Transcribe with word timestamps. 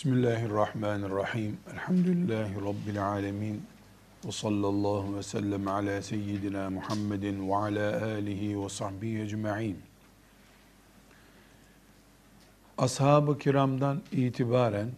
Bismillahirrahmanirrahim. 0.00 1.58
Elhamdülillahi 1.72 2.54
Rabbil 2.54 3.06
alemin. 3.06 3.62
Ve 4.24 4.32
sallallahu 4.32 5.16
ve 5.16 5.22
sellem 5.22 5.68
ala 5.68 6.02
seyyidina 6.02 6.70
Muhammedin 6.70 7.48
ve 7.48 7.56
ala 7.56 8.04
alihi 8.04 8.62
ve 8.62 8.68
sahbihi 8.68 9.20
ecma'in. 9.20 9.78
Ashab-ı 12.78 13.38
kiramdan 13.38 14.02
itibaren 14.12 14.90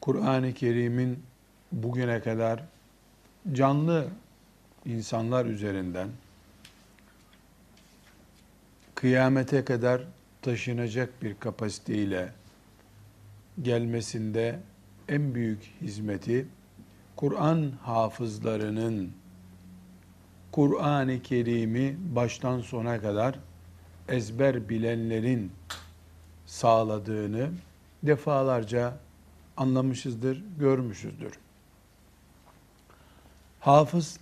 Kur'an-ı 0.00 0.54
Kerim'in 0.54 1.22
bugüne 1.72 2.20
kadar 2.20 2.64
canlı 3.52 4.08
insanlar 4.84 5.46
üzerinden 5.46 6.08
kıyamete 8.94 9.64
kadar 9.64 10.02
taşınacak 10.42 11.22
bir 11.22 11.34
kapasiteyle 11.34 12.32
gelmesinde 13.62 14.60
en 15.08 15.34
büyük 15.34 15.72
hizmeti 15.80 16.46
Kur'an 17.16 17.72
hafızlarının 17.82 19.12
Kur'an-ı 20.52 21.22
Kerim'i 21.22 21.96
baştan 22.14 22.60
sona 22.60 23.00
kadar 23.00 23.38
ezber 24.08 24.68
bilenlerin 24.68 25.52
sağladığını 26.46 27.50
defalarca 28.02 28.98
anlamışızdır, 29.56 30.44
görmüşüzdür. 30.58 31.38
Hafız 33.60 34.20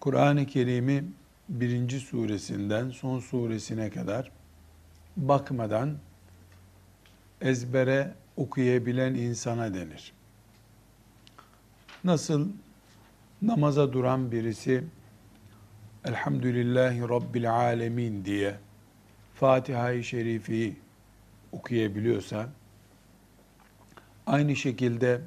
Kur'an-ı 0.00 0.46
Kerim'i 0.46 1.04
birinci 1.48 2.00
suresinden 2.00 2.90
son 2.90 3.20
suresine 3.20 3.90
kadar 3.90 4.30
bakmadan 5.16 5.96
ezbere 7.40 8.14
okuyabilen 8.36 9.14
insana 9.14 9.74
denir. 9.74 10.12
Nasıl 12.04 12.48
namaza 13.42 13.92
duran 13.92 14.32
birisi 14.32 14.84
Elhamdülillahi 16.04 17.00
Rabbil 17.00 17.52
Alemin 17.52 18.24
diye 18.24 18.54
Fatiha-i 19.34 20.04
Şerif'i 20.04 20.76
okuyabiliyorsa 21.52 22.48
aynı 24.26 24.56
şekilde 24.56 25.20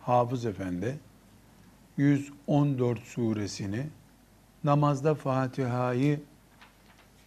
Hafız 0.00 0.46
Efendi 0.46 0.98
114 1.96 3.00
suresini 3.00 3.86
namazda 4.64 5.14
Fatiha'yı 5.14 6.20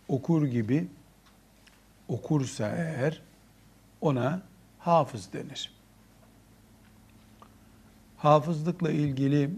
okur 0.07 0.47
gibi 0.47 0.88
okursa 2.07 2.67
eğer 2.67 3.21
ona 4.05 4.41
hafız 4.79 5.33
denir. 5.33 5.71
Hafızlıkla 8.17 8.91
ilgili 8.91 9.49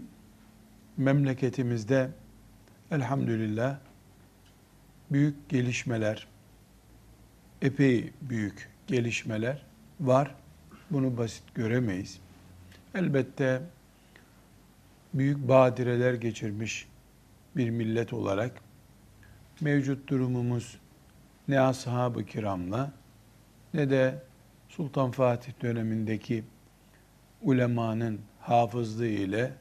memleketimizde 0.96 2.10
elhamdülillah 2.90 3.78
büyük 5.10 5.48
gelişmeler, 5.48 6.26
epey 7.62 8.12
büyük 8.22 8.70
gelişmeler 8.86 9.62
var. 10.00 10.34
Bunu 10.90 11.16
basit 11.16 11.54
göremeyiz. 11.54 12.18
Elbette 12.94 13.62
büyük 15.14 15.48
badireler 15.48 16.14
geçirmiş 16.14 16.88
bir 17.56 17.70
millet 17.70 18.12
olarak 18.12 18.52
mevcut 19.60 20.08
durumumuz 20.08 20.78
ne 21.48 21.60
ashab-ı 21.60 22.26
kiramla 22.26 22.92
ne 23.74 23.90
de 23.90 24.27
Sultan 24.68 25.10
Fatih 25.10 25.52
dönemindeki 25.62 26.44
ulemanın 27.42 28.20
hafızlığı 28.40 29.06
ile 29.06 29.52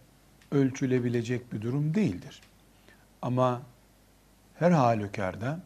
ölçülebilecek 0.52 1.54
bir 1.54 1.62
durum 1.62 1.94
değildir. 1.94 2.42
Ama 3.22 3.62
her 4.56 4.72
halükarda 4.72 5.60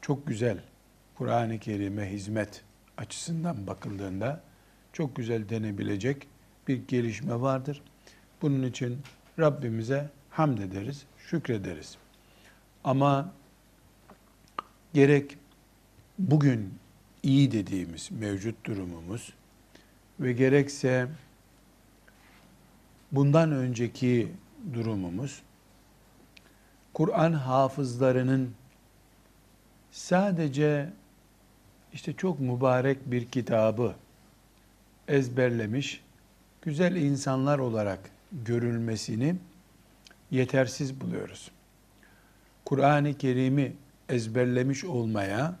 çok 0.00 0.26
güzel 0.26 0.58
Kur'an-ı 1.14 1.58
Kerim'e 1.58 2.10
hizmet 2.12 2.64
açısından 2.96 3.66
bakıldığında 3.66 4.40
çok 4.92 5.16
güzel 5.16 5.48
denebilecek 5.48 6.28
bir 6.68 6.88
gelişme 6.88 7.40
vardır. 7.40 7.82
Bunun 8.42 8.62
için 8.62 8.98
Rabbimize 9.38 10.10
hamd 10.30 10.58
ederiz, 10.58 11.04
şükrederiz. 11.18 11.96
Ama 12.84 13.32
gerek 14.94 15.38
bugün 16.18 16.79
iyi 17.22 17.52
dediğimiz 17.52 18.10
mevcut 18.10 18.64
durumumuz 18.64 19.32
ve 20.20 20.32
gerekse 20.32 21.08
bundan 23.12 23.52
önceki 23.52 24.32
durumumuz 24.74 25.42
Kur'an 26.94 27.32
hafızlarının 27.32 28.54
sadece 29.90 30.92
işte 31.92 32.12
çok 32.12 32.40
mübarek 32.40 33.10
bir 33.10 33.26
kitabı 33.26 33.94
ezberlemiş 35.08 36.02
güzel 36.62 36.96
insanlar 36.96 37.58
olarak 37.58 38.00
görülmesini 38.32 39.36
yetersiz 40.30 41.00
buluyoruz. 41.00 41.50
Kur'an-ı 42.64 43.18
Kerim'i 43.18 43.72
ezberlemiş 44.08 44.84
olmaya 44.84 45.54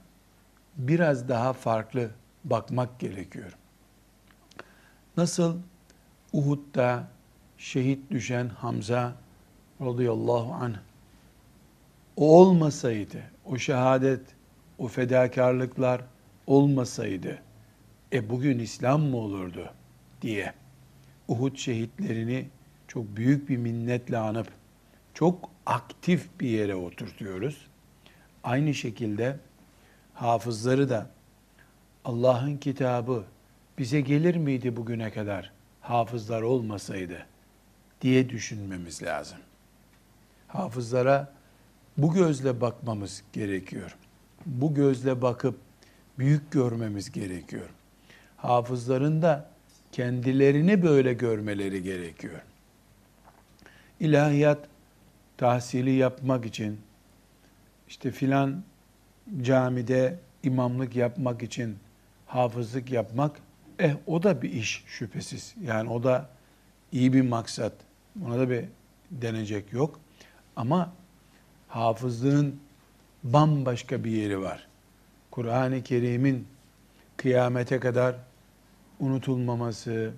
biraz 0.88 1.28
daha 1.28 1.52
farklı 1.52 2.10
bakmak 2.44 3.00
gerekiyor. 3.00 3.56
Nasıl 5.16 5.56
Uhud'da 6.32 7.08
şehit 7.58 8.10
düşen 8.10 8.48
Hamza 8.48 9.12
radıyallahu 9.80 10.52
anh 10.54 10.76
o 12.16 12.40
olmasaydı, 12.40 13.22
o 13.44 13.58
şehadet, 13.58 14.20
o 14.78 14.88
fedakarlıklar 14.88 16.02
olmasaydı, 16.46 17.38
e 18.12 18.30
bugün 18.30 18.58
İslam 18.58 19.02
mı 19.02 19.16
olurdu 19.16 19.70
diye 20.22 20.52
Uhud 21.28 21.56
şehitlerini 21.56 22.48
çok 22.88 23.16
büyük 23.16 23.48
bir 23.48 23.56
minnetle 23.56 24.18
anıp 24.18 24.48
çok 25.14 25.50
aktif 25.66 26.28
bir 26.40 26.48
yere 26.48 26.74
oturtuyoruz. 26.74 27.66
Aynı 28.44 28.74
şekilde 28.74 29.36
hafızları 30.20 30.88
da 30.88 31.06
Allah'ın 32.04 32.56
kitabı 32.56 33.24
bize 33.78 34.00
gelir 34.00 34.36
miydi 34.36 34.76
bugüne 34.76 35.10
kadar 35.10 35.52
hafızlar 35.80 36.42
olmasaydı 36.42 37.26
diye 38.00 38.30
düşünmemiz 38.30 39.02
lazım. 39.02 39.38
Hafızlara 40.48 41.32
bu 41.96 42.12
gözle 42.12 42.60
bakmamız 42.60 43.22
gerekiyor. 43.32 43.96
Bu 44.46 44.74
gözle 44.74 45.22
bakıp 45.22 45.58
büyük 46.18 46.50
görmemiz 46.50 47.12
gerekiyor. 47.12 47.68
Hafızların 48.36 49.22
da 49.22 49.50
kendilerini 49.92 50.82
böyle 50.82 51.12
görmeleri 51.12 51.82
gerekiyor. 51.82 52.40
İlahiyat 54.00 54.58
tahsili 55.36 55.90
yapmak 55.90 56.46
için 56.46 56.80
işte 57.88 58.10
filan 58.10 58.62
camide 59.42 60.18
imamlık 60.42 60.96
yapmak 60.96 61.42
için 61.42 61.76
hafızlık 62.26 62.92
yapmak, 62.92 63.40
eh 63.78 63.94
o 64.06 64.22
da 64.22 64.42
bir 64.42 64.52
iş 64.52 64.84
şüphesiz. 64.86 65.54
Yani 65.62 65.90
o 65.90 66.02
da 66.02 66.28
iyi 66.92 67.12
bir 67.12 67.22
maksat. 67.22 67.72
Buna 68.14 68.38
da 68.38 68.50
bir 68.50 68.64
denecek 69.10 69.72
yok. 69.72 70.00
Ama 70.56 70.92
hafızlığın 71.68 72.60
bambaşka 73.22 74.04
bir 74.04 74.10
yeri 74.10 74.40
var. 74.40 74.66
Kur'an-ı 75.30 75.82
Kerim'in 75.82 76.46
kıyamete 77.16 77.80
kadar 77.80 78.16
unutulmaması, 79.00 80.12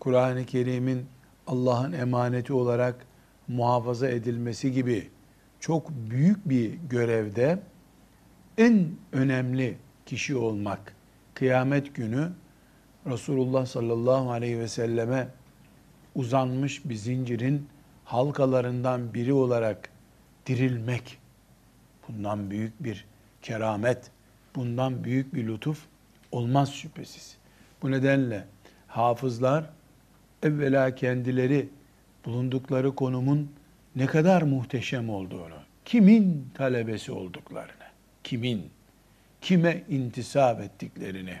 Kur'an-ı 0.00 0.44
Kerim'in 0.44 1.06
Allah'ın 1.46 1.92
emaneti 1.92 2.52
olarak 2.52 3.06
muhafaza 3.48 4.08
edilmesi 4.08 4.72
gibi 4.72 5.10
çok 5.60 5.90
büyük 5.90 6.48
bir 6.48 6.74
görevde 6.90 7.58
en 8.58 8.90
önemli 9.12 9.76
kişi 10.06 10.36
olmak 10.36 10.96
kıyamet 11.34 11.94
günü 11.94 12.32
Resulullah 13.06 13.66
sallallahu 13.66 14.30
aleyhi 14.30 14.58
ve 14.58 14.68
selleme 14.68 15.28
uzanmış 16.14 16.84
bir 16.84 16.94
zincirin 16.94 17.68
halkalarından 18.04 19.14
biri 19.14 19.32
olarak 19.32 19.88
dirilmek 20.46 21.18
bundan 22.08 22.50
büyük 22.50 22.84
bir 22.84 23.04
keramet, 23.42 24.10
bundan 24.54 25.04
büyük 25.04 25.34
bir 25.34 25.46
lütuf 25.46 25.86
olmaz 26.32 26.72
şüphesiz. 26.74 27.36
Bu 27.82 27.90
nedenle 27.90 28.44
hafızlar 28.86 29.70
evvela 30.42 30.94
kendileri 30.94 31.68
bulundukları 32.24 32.94
konumun 32.94 33.52
ne 33.96 34.06
kadar 34.06 34.42
muhteşem 34.42 35.10
olduğunu, 35.10 35.56
kimin 35.84 36.50
talebesi 36.54 37.12
olduklarını, 37.12 37.85
kimin, 38.26 38.70
kime 39.40 39.82
intisap 39.88 40.60
ettiklerini 40.60 41.36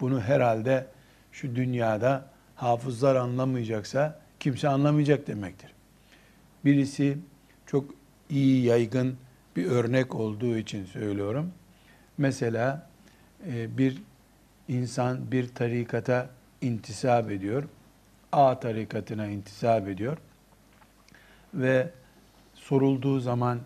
bunu 0.00 0.20
herhalde 0.20 0.86
şu 1.32 1.56
dünyada 1.56 2.24
hafızlar 2.56 3.16
anlamayacaksa 3.16 4.20
kimse 4.40 4.68
anlamayacak 4.68 5.26
demektir. 5.26 5.70
Birisi 6.64 7.18
çok 7.66 7.94
iyi 8.30 8.64
yaygın 8.64 9.16
bir 9.56 9.66
örnek 9.66 10.14
olduğu 10.14 10.56
için 10.56 10.84
söylüyorum. 10.84 11.52
Mesela 12.18 12.86
e, 13.46 13.78
bir 13.78 14.02
insan 14.68 15.32
bir 15.32 15.48
tarikata 15.48 16.30
intisap 16.60 17.30
ediyor. 17.30 17.64
A 18.32 18.60
tarikatına 18.60 19.26
intisap 19.26 19.88
ediyor. 19.88 20.18
Ve 21.54 21.90
sorulduğu 22.54 23.20
zaman 23.20 23.60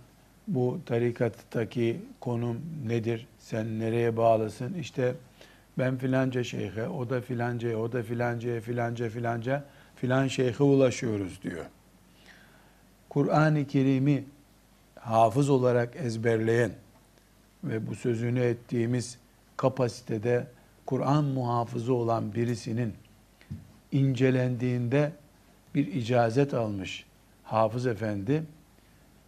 bu 0.47 0.81
tarikattaki 0.87 2.01
konum 2.21 2.61
nedir? 2.87 3.27
Sen 3.39 3.79
nereye 3.79 4.17
bağlısın? 4.17 4.75
İşte 4.75 5.15
ben 5.79 5.97
filanca 5.97 6.45
şeyhe, 6.45 6.89
o 6.89 7.11
da 7.11 7.21
filancaya, 7.21 7.79
o 7.79 7.93
da 7.93 8.03
filancaya, 8.03 8.61
filanca 8.61 9.09
filanca 9.09 9.65
filan 9.97 10.29
şeyhe 10.29 10.65
ulaşıyoruz 10.65 11.43
diyor. 11.43 11.65
Kur'an-ı 13.09 13.67
Kerim'i 13.67 14.25
hafız 15.01 15.51
olarak 15.51 15.97
ezberleyen 15.97 16.71
ve 17.65 17.87
bu 17.87 17.95
sözünü 17.95 18.41
ettiğimiz 18.41 19.19
kapasitede 19.57 20.47
Kur'an 20.87 21.25
muhafızı 21.25 21.95
olan 21.95 22.35
birisinin 22.35 22.95
incelendiğinde 23.93 25.13
bir 25.75 25.87
icazet 25.87 26.55
almış 26.55 27.05
hafız 27.45 27.87
efendi 27.87 28.43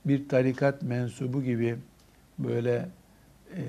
bir 0.08 0.29
tarikat 0.29 0.82
mensubu 0.82 1.43
gibi 1.43 1.76
böyle 2.38 2.88
e, 3.56 3.62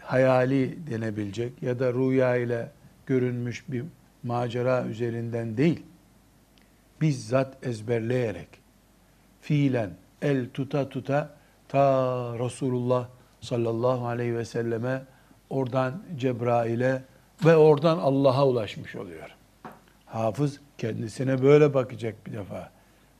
hayali 0.00 0.86
denebilecek 0.90 1.62
ya 1.62 1.78
da 1.78 1.92
rüya 1.92 2.36
ile 2.36 2.70
görünmüş 3.06 3.64
bir 3.68 3.84
macera 4.22 4.84
üzerinden 4.84 5.56
değil, 5.56 5.82
bizzat 7.00 7.66
ezberleyerek, 7.66 8.48
fiilen 9.40 9.90
el 10.22 10.48
tuta 10.54 10.88
tuta 10.88 11.36
ta 11.68 12.38
Resulullah 12.38 13.08
sallallahu 13.40 14.06
aleyhi 14.06 14.36
ve 14.36 14.44
selleme 14.44 15.02
oradan 15.50 16.02
Cebrail'e 16.16 17.02
ve 17.44 17.56
oradan 17.56 17.98
Allah'a 17.98 18.46
ulaşmış 18.46 18.96
oluyor. 18.96 19.36
Hafız 20.06 20.60
kendisine 20.78 21.42
böyle 21.42 21.74
bakacak 21.74 22.26
bir 22.26 22.32
defa. 22.32 22.70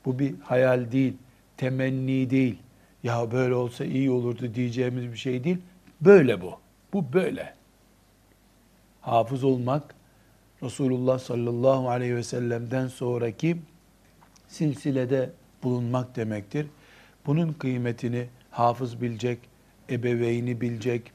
Bu 0.05 0.19
bir 0.19 0.35
hayal 0.41 0.93
değil, 0.93 1.17
temenni 1.57 2.31
değil. 2.31 2.59
Ya 3.03 3.31
böyle 3.33 3.55
olsa 3.55 3.85
iyi 3.85 4.11
olurdu 4.11 4.55
diyeceğimiz 4.55 5.13
bir 5.13 5.17
şey 5.17 5.45
değil. 5.45 5.59
Böyle 6.01 6.41
bu. 6.41 6.59
Bu 6.93 7.13
böyle. 7.13 7.55
Hafız 9.01 9.45
olmak 9.45 9.95
Resulullah 10.63 11.19
sallallahu 11.19 11.91
aleyhi 11.91 12.17
ve 12.17 12.23
sellem'den 12.23 12.89
sonraki 12.89 13.57
silsilede 14.49 15.31
bulunmak 15.63 16.17
demektir. 16.17 16.67
Bunun 17.27 17.53
kıymetini 17.53 18.27
hafız 18.51 19.03
bilecek, 19.03 19.39
ebeveyni 19.91 20.61
bilecek, 20.61 21.13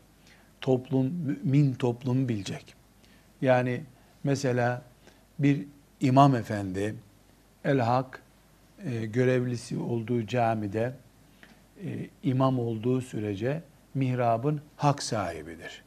toplum, 0.61 1.05
mümin 1.05 1.73
toplum 1.73 2.29
bilecek. 2.29 2.75
Yani 3.41 3.83
mesela 4.23 4.81
bir 5.39 5.65
imam 6.01 6.35
efendi, 6.35 6.95
el-hak 7.65 8.23
e, 8.85 9.05
görevlisi 9.05 9.77
olduğu 9.77 10.27
camide 10.27 10.93
e, 11.83 12.09
imam 12.23 12.59
olduğu 12.59 13.01
sürece 13.01 13.61
mihrabın 13.93 14.61
hak 14.77 15.03
sahibidir. 15.03 15.83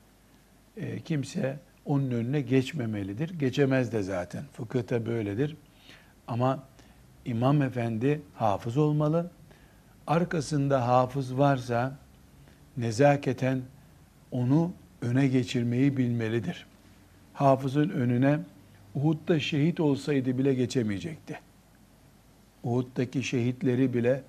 E, 0.76 1.00
kimse 1.00 1.58
onun 1.84 2.10
önüne 2.10 2.40
geçmemelidir. 2.40 3.38
Geçemez 3.38 3.92
de 3.92 4.02
zaten. 4.02 4.44
Fıkıhta 4.52 5.06
böyledir. 5.06 5.56
Ama 6.28 6.64
imam 7.24 7.62
efendi 7.62 8.22
hafız 8.34 8.76
olmalı. 8.76 9.30
Arkasında 10.06 10.88
hafız 10.88 11.38
varsa 11.38 11.96
nezaketen 12.76 13.62
onu 14.30 14.72
öne 15.02 15.28
geçirmeyi 15.28 15.96
bilmelidir. 15.96 16.66
Hafızın 17.32 17.88
önüne 17.88 18.38
Uhud'da 18.94 19.40
şehit 19.40 19.80
olsaydı 19.80 20.38
bile 20.38 20.54
geçemeyecekti. 20.54 21.40
Uhud'daki 22.64 23.22
şehitleri 23.22 23.94
bile 23.94 24.22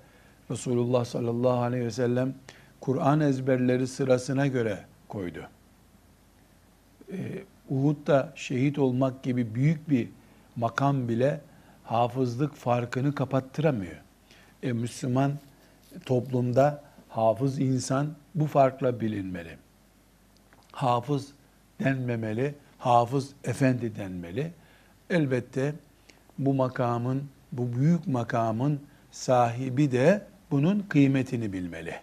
Resulullah 0.50 1.04
sallallahu 1.04 1.62
aleyhi 1.62 1.84
ve 1.84 1.90
sellem 1.90 2.34
Kur'an 2.80 3.20
ezberleri 3.20 3.86
sırasına 3.86 4.46
göre 4.46 4.84
koydu. 5.08 5.48
Ee, 7.12 7.16
Uhud'da 7.68 8.32
şehit 8.34 8.78
olmak 8.78 9.22
gibi 9.22 9.54
büyük 9.54 9.90
bir 9.90 10.08
makam 10.56 11.08
bile 11.08 11.40
hafızlık 11.84 12.54
farkını 12.54 13.14
kapattıramıyor. 13.14 13.96
E, 14.62 14.72
Müslüman 14.72 15.32
toplumda 16.06 16.84
hafız 17.08 17.58
insan 17.58 18.06
bu 18.34 18.46
farkla 18.46 19.00
bilinmeli. 19.00 19.56
Hafız 20.72 21.32
denmemeli, 21.80 22.54
hafız 22.78 23.32
efendi 23.44 23.96
denmeli. 23.96 24.52
Elbette 25.10 25.74
bu 26.38 26.54
makamın, 26.54 27.22
bu 27.56 27.76
büyük 27.76 28.06
makamın 28.06 28.80
sahibi 29.10 29.92
de 29.92 30.26
bunun 30.50 30.80
kıymetini 30.88 31.52
bilmeli. 31.52 31.94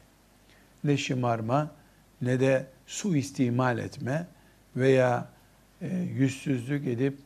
Ne 0.83 0.97
şımarma 0.97 1.71
ne 2.21 2.39
de 2.39 2.65
suistimal 2.87 3.77
etme 3.77 4.27
veya 4.75 5.27
e, 5.81 5.87
yüzsüzlük 5.97 6.87
edip 6.87 7.17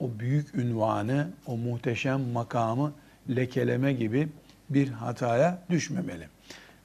o 0.00 0.10
büyük 0.18 0.54
ünvanı, 0.54 1.28
o 1.46 1.56
muhteşem 1.56 2.20
makamı 2.20 2.92
lekeleme 3.28 3.92
gibi 3.92 4.28
bir 4.70 4.88
hataya 4.88 5.58
düşmemeli. 5.70 6.28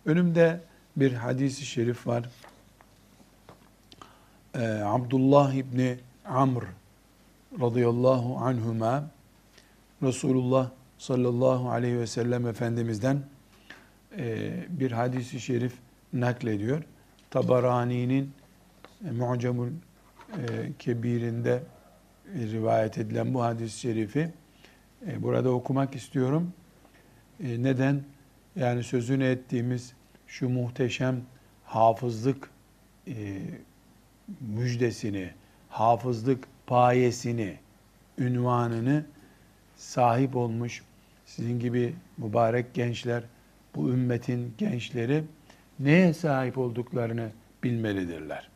Önümde 0.05 0.59
bir 0.97 1.13
hadisi 1.13 1.65
şerif 1.65 2.07
var. 2.07 2.29
Ee, 4.55 4.67
Abdullah 4.85 5.53
İbni 5.53 5.97
Amr 6.25 6.63
radıyallahu 7.61 8.37
anhuma 8.37 9.03
Resulullah 10.03 10.69
sallallahu 10.97 11.69
aleyhi 11.69 11.99
ve 11.99 12.07
sellem 12.07 12.47
Efendimiz'den 12.47 13.21
e, 14.17 14.53
bir 14.69 14.91
hadisi 14.91 15.39
şerif 15.39 15.73
naklediyor. 16.13 16.83
Tabarani'nin 17.29 18.31
e, 19.07 19.11
Mu'camul 19.11 19.67
e, 19.67 19.71
Kebir'inde 20.79 21.63
e, 22.35 22.39
rivayet 22.39 22.97
edilen 22.97 23.33
bu 23.33 23.43
hadis-i 23.43 23.79
şerifi 23.79 24.31
e, 25.07 25.23
burada 25.23 25.49
okumak 25.49 25.95
istiyorum. 25.95 26.53
E, 27.43 27.63
neden? 27.63 28.03
Yani 28.55 28.83
sözünü 28.83 29.25
ettiğimiz 29.25 29.93
şu 30.27 30.49
muhteşem 30.49 31.21
hafızlık 31.65 32.49
e, 33.07 33.13
müjdesini, 34.41 35.29
hafızlık 35.69 36.47
payesini, 36.67 37.57
ünvanını 38.17 39.05
sahip 39.75 40.35
olmuş 40.35 40.83
sizin 41.26 41.60
gibi 41.60 41.94
mübarek 42.18 42.74
gençler, 42.74 43.22
bu 43.74 43.90
ümmetin 43.90 44.54
gençleri 44.58 45.24
neye 45.80 46.14
sahip 46.14 46.58
olduklarını 46.58 47.30
bilmelidirler. 47.64 48.48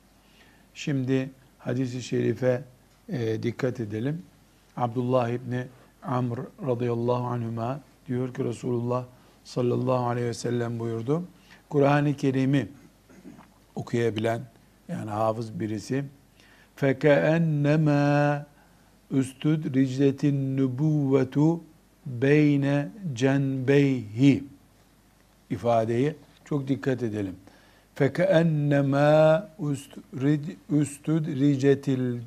Şimdi 0.74 1.30
hadisi 1.58 2.02
şerife 2.02 2.62
e, 3.08 3.42
dikkat 3.42 3.80
edelim. 3.80 4.22
Abdullah 4.76 5.28
İbni 5.28 5.66
Amr 6.02 6.38
radıyallahu 6.66 7.24
anhuma 7.26 7.80
diyor 8.08 8.34
ki 8.34 8.44
Resulullah 8.44 9.04
sallallahu 9.44 10.06
aleyhi 10.06 10.28
ve 10.28 10.34
sellem 10.34 10.78
buyurdu. 10.78 11.22
Kur'an-ı 11.68 12.14
Kerim'i 12.14 12.68
okuyabilen 13.74 14.42
yani 14.88 15.10
hafız 15.10 15.60
birisi 15.60 16.04
فَكَأَنَّمَا 16.80 18.04
اُسْتُدْرِجْلَتِ 19.18 20.20
النُّبُوَّةُ 20.34 21.36
beyne 22.05 22.89
cenbeyhi 23.13 24.43
ifadeyi 25.49 26.15
çok 26.45 26.67
dikkat 26.67 27.03
edelim. 27.03 27.35
Fekeennemâ 27.95 29.49
üstüdricetil 30.69 32.21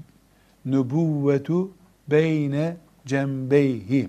nübüvvetu 0.65 1.71
beyne 2.09 2.77
cembeyhi. 3.07 4.09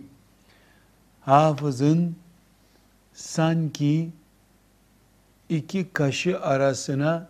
Hafızın 1.22 2.16
sanki 3.14 4.10
iki 5.50 5.90
kaşı 5.94 6.42
arasına 6.42 7.30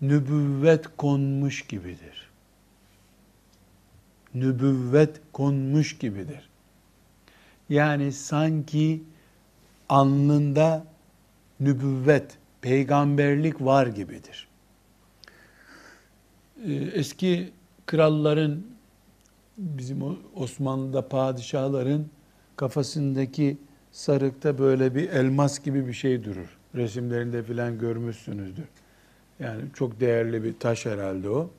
nübüvvet 0.00 0.86
konmuş 0.96 1.66
gibidir. 1.66 2.28
Nübüvvet 4.34 5.20
konmuş 5.32 5.98
gibidir. 5.98 6.47
Yani 7.68 8.12
sanki 8.12 9.02
alnında 9.88 10.84
nübüvvet, 11.60 12.38
peygamberlik 12.60 13.60
var 13.60 13.86
gibidir. 13.86 14.48
Ee, 16.64 16.72
eski 16.72 17.52
kralların 17.86 18.66
bizim 19.58 20.18
Osmanlı'da 20.34 21.08
padişahların 21.08 22.06
kafasındaki 22.56 23.58
sarıkta 23.92 24.58
böyle 24.58 24.94
bir 24.94 25.08
elmas 25.10 25.62
gibi 25.62 25.86
bir 25.86 25.92
şey 25.92 26.24
durur. 26.24 26.58
Resimlerinde 26.74 27.42
filan 27.42 27.78
görmüşsünüzdür. 27.78 28.64
Yani 29.40 29.62
çok 29.74 30.00
değerli 30.00 30.44
bir 30.44 30.58
taş 30.58 30.86
herhalde 30.86 31.28
o. 31.30 31.50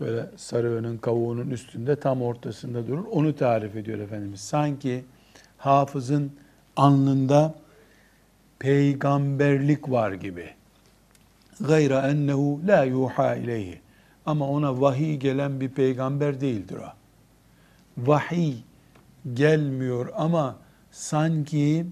Böyle 0.00 0.30
sarığının 0.36 0.98
kavuğunun 0.98 1.50
üstünde 1.50 1.96
tam 1.96 2.22
ortasında 2.22 2.86
durur. 2.86 3.04
Onu 3.10 3.36
tarif 3.36 3.76
ediyor 3.76 3.98
Efendimiz. 3.98 4.40
Sanki 4.40 5.04
hafızın 5.66 6.32
alnında 6.76 7.54
peygamberlik 8.58 9.90
var 9.90 10.12
gibi. 10.12 10.48
Gayra 11.60 12.08
ennehu 12.08 12.60
la 12.66 12.84
yuha 12.84 13.34
ileyhi. 13.36 13.80
Ama 14.26 14.48
ona 14.48 14.80
vahiy 14.80 15.16
gelen 15.16 15.60
bir 15.60 15.68
peygamber 15.68 16.40
değildir 16.40 16.76
o. 16.76 16.92
Vahiy 17.96 18.54
gelmiyor 19.34 20.12
ama 20.16 20.56
sanki 20.90 21.86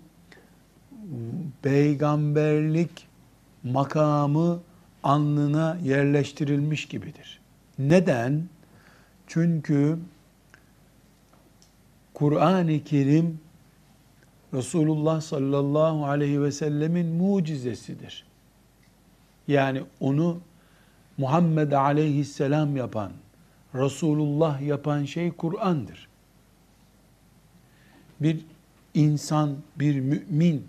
peygamberlik 1.62 3.08
makamı 3.62 4.60
alnına 5.02 5.78
yerleştirilmiş 5.82 6.88
gibidir. 6.88 7.40
Neden? 7.78 8.48
Çünkü 9.26 9.98
Kur'an-ı 12.14 12.84
Kerim 12.84 13.40
Resulullah 14.54 15.20
sallallahu 15.20 16.06
aleyhi 16.06 16.42
ve 16.42 16.52
sellemin 16.52 17.06
mucizesidir. 17.06 18.25
Yani 19.49 19.82
onu 20.00 20.40
Muhammed 21.18 21.73
aleyhisselam 21.73 22.76
yapan, 22.76 23.12
Resulullah 23.75 24.61
yapan 24.61 25.04
şey 25.04 25.30
Kur'an'dır. 25.32 26.08
Bir 28.20 28.44
insan, 28.94 29.56
bir 29.76 30.00
mümin, 30.00 30.66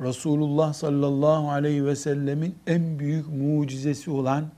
Resulullah 0.00 0.72
sallallahu 0.72 1.50
aleyhi 1.50 1.86
ve 1.86 1.96
sellemin 1.96 2.54
en 2.66 2.98
büyük 2.98 3.28
mucizesi 3.28 4.10
olan 4.10 4.50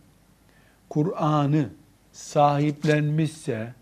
Kur'an'ı 0.88 1.68
sahiplenmişse, 2.12 3.74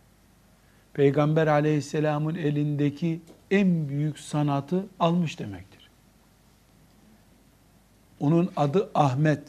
Peygamber 0.95 1.47
aleyhisselamın 1.47 2.35
elindeki 2.35 3.21
en 3.53 3.89
büyük 3.89 4.19
sanatı 4.19 4.87
almış 5.01 5.39
demektir. 5.39 5.91
Onun 8.21 8.51
adı 8.57 8.91
Ahmet, 8.95 9.43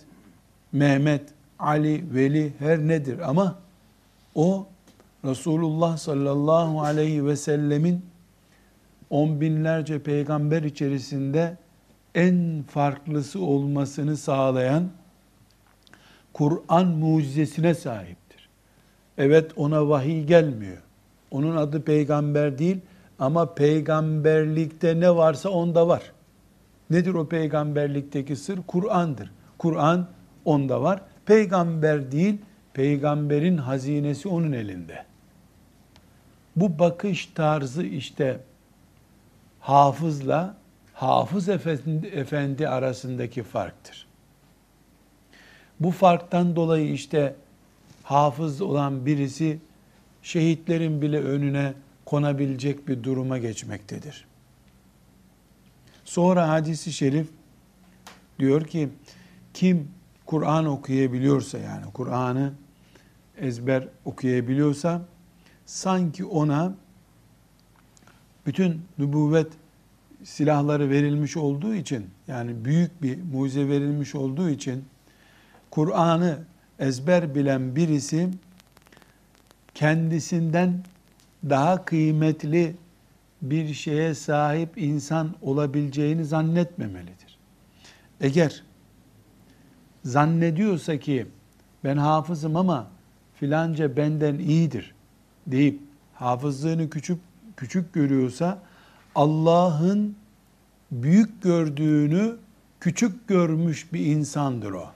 Mehmet, 0.72 1.24
Ali, 1.60 2.14
Veli 2.14 2.54
her 2.60 2.80
nedir 2.80 3.30
ama 3.30 3.60
o 4.36 4.68
Resulullah 5.26 5.98
sallallahu 5.98 6.82
aleyhi 6.82 7.26
ve 7.26 7.36
sellemin 7.36 8.06
on 9.10 9.42
binlerce 9.42 10.04
peygamber 10.04 10.64
içerisinde 10.64 11.58
en 12.16 12.64
farklısı 12.70 13.42
olmasını 13.42 14.18
sağlayan 14.18 14.90
Kur'an 16.34 16.88
mucizesine 16.88 17.76
sahiptir. 17.76 18.50
Evet 19.18 19.52
ona 19.56 19.90
vahiy 19.90 20.24
gelmiyor. 20.24 20.78
Onun 21.32 21.56
adı 21.56 21.82
peygamber 21.82 22.58
değil 22.58 22.78
ama 23.20 23.54
peygamberlikte 23.54 25.00
ne 25.00 25.16
varsa 25.16 25.50
onda 25.50 25.88
var. 25.88 26.12
Nedir 26.90 27.14
o 27.14 27.28
peygamberlikteki 27.28 28.36
sır? 28.36 28.60
Kur'an'dır. 28.68 29.32
Kur'an 29.58 30.08
onda 30.46 30.82
var. 30.82 31.02
Peygamber 31.26 32.12
değil, 32.12 32.38
peygamberin 32.74 33.58
hazinesi 33.58 34.28
onun 34.28 34.52
elinde. 34.52 35.06
Bu 36.56 36.80
bakış 36.80 37.26
tarzı 37.26 37.84
işte 37.84 38.40
hafızla 39.60 40.56
hafız 40.94 41.50
efendi, 41.50 42.08
efendi 42.08 42.68
arasındaki 42.68 43.44
farktır. 43.44 44.08
Bu 45.80 45.92
farktan 45.92 46.56
dolayı 46.56 46.92
işte 46.92 47.36
hafız 48.04 48.62
olan 48.62 49.06
birisi 49.06 49.60
şehitlerin 50.24 51.02
bile 51.02 51.20
önüne 51.20 51.74
konabilecek 52.06 52.88
bir 52.88 53.04
duruma 53.04 53.38
geçmektedir. 53.38 54.26
Sonra 56.06 56.50
hadisi 56.50 56.94
şerif 56.94 57.28
diyor 58.40 58.68
ki 58.68 58.90
kim 59.54 59.88
Kur'an 60.26 60.66
okuyabiliyorsa 60.66 61.58
yani 61.58 61.86
Kur'an'ı 61.94 62.54
ezber 63.38 63.88
okuyabiliyorsa 64.06 65.02
sanki 65.66 66.26
ona 66.26 66.76
bütün 68.46 68.82
nübüvvet 68.98 69.48
silahları 70.24 70.90
verilmiş 70.90 71.38
olduğu 71.38 71.76
için 71.76 72.10
yani 72.28 72.66
büyük 72.66 73.02
bir 73.02 73.24
mucize 73.24 73.68
verilmiş 73.68 74.16
olduğu 74.16 74.50
için 74.50 74.86
Kur'an'ı 75.72 76.40
ezber 76.80 77.36
bilen 77.36 77.76
birisi 77.76 78.30
kendisinden 79.76 80.84
daha 81.50 81.86
kıymetli 81.86 82.76
bir 83.42 83.74
şeye 83.74 84.14
sahip 84.14 84.78
insan 84.78 85.36
olabileceğini 85.42 86.26
zannetmemelidir. 86.26 87.38
Eğer 88.22 88.64
zannediyorsa 90.06 91.00
ki 91.00 91.28
ben 91.84 91.98
hafızım 91.98 92.56
ama 92.56 92.88
filanca 93.36 93.98
benden 93.98 94.40
iyidir 94.40 94.96
deyip 95.48 95.80
hafızlığını 96.14 96.90
küçük 96.90 97.20
küçük 97.58 97.94
görüyorsa 97.94 98.60
Allah'ın 99.16 100.16
büyük 100.92 101.42
gördüğünü 101.42 102.36
küçük 102.80 103.28
görmüş 103.28 103.94
bir 103.94 104.06
insandır 104.06 104.72
o. 104.72 104.92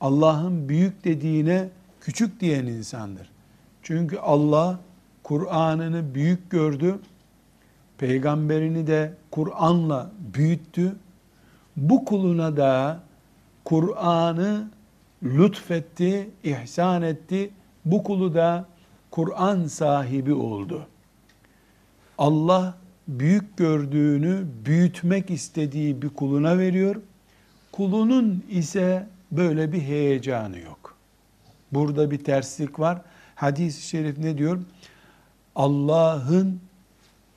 Allah'ın 0.00 0.68
büyük 0.68 1.04
dediğine 1.04 1.68
küçük 2.00 2.40
diyen 2.40 2.66
insandır. 2.66 3.31
Çünkü 3.92 4.18
Allah 4.18 4.78
Kur'an'ını 5.22 6.14
büyük 6.14 6.50
gördü. 6.50 6.98
Peygamberini 7.98 8.86
de 8.86 9.14
Kur'an'la 9.30 10.10
büyüttü. 10.34 10.96
Bu 11.76 12.04
kuluna 12.04 12.56
da 12.56 13.00
Kur'an'ı 13.64 14.70
lütfetti, 15.22 16.30
ihsan 16.44 17.02
etti. 17.02 17.50
Bu 17.84 18.02
kulu 18.02 18.34
da 18.34 18.64
Kur'an 19.10 19.66
sahibi 19.66 20.32
oldu. 20.34 20.86
Allah 22.18 22.74
büyük 23.08 23.56
gördüğünü 23.56 24.46
büyütmek 24.64 25.30
istediği 25.30 26.02
bir 26.02 26.08
kuluna 26.08 26.58
veriyor. 26.58 26.96
Kulunun 27.72 28.44
ise 28.50 29.08
böyle 29.32 29.72
bir 29.72 29.80
heyecanı 29.80 30.58
yok. 30.58 30.96
Burada 31.72 32.10
bir 32.10 32.24
terslik 32.24 32.80
var. 32.80 33.02
Hadis-i 33.42 33.88
şerif 33.88 34.18
ne 34.18 34.38
diyor? 34.38 34.58
Allah'ın 35.56 36.60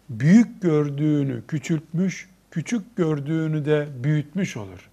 büyük 0.09 0.61
gördüğünü 0.61 1.41
küçültmüş, 1.47 2.29
küçük 2.51 2.95
gördüğünü 2.95 3.65
de 3.65 3.87
büyütmüş 4.03 4.57
olur. 4.57 4.89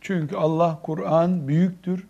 Çünkü 0.00 0.36
Allah 0.36 0.80
Kur'an 0.82 1.48
büyüktür, 1.48 2.06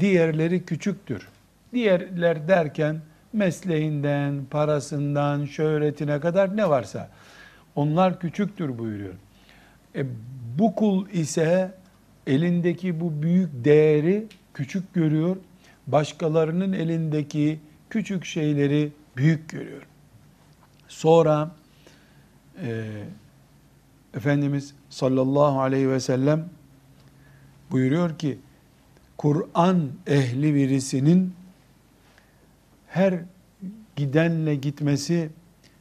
diğerleri 0.00 0.64
küçüktür. 0.64 1.28
Diğerler 1.72 2.48
derken 2.48 3.00
mesleğinden, 3.32 4.44
parasından, 4.50 5.44
şöhretine 5.44 6.20
kadar 6.20 6.56
ne 6.56 6.68
varsa 6.68 7.08
onlar 7.74 8.20
küçüktür 8.20 8.78
buyuruyor. 8.78 9.14
E, 9.94 10.06
bu 10.58 10.74
kul 10.74 11.08
ise 11.08 11.74
elindeki 12.26 13.00
bu 13.00 13.22
büyük 13.22 13.64
değeri 13.64 14.26
küçük 14.54 14.94
görüyor. 14.94 15.36
Başkalarının 15.88 16.72
elindeki 16.72 17.60
küçük 17.90 18.24
şeyleri 18.24 18.92
büyük 19.16 19.48
görüyor. 19.48 19.82
Sonra 20.88 21.50
e, 22.62 23.02
Efendimiz 24.14 24.74
sallallahu 24.90 25.60
aleyhi 25.60 25.90
ve 25.90 26.00
sellem 26.00 26.48
buyuruyor 27.70 28.18
ki 28.18 28.38
Kur'an 29.16 29.88
ehli 30.06 30.54
birisinin 30.54 31.34
her 32.86 33.14
gidenle 33.96 34.54
gitmesi, 34.54 35.30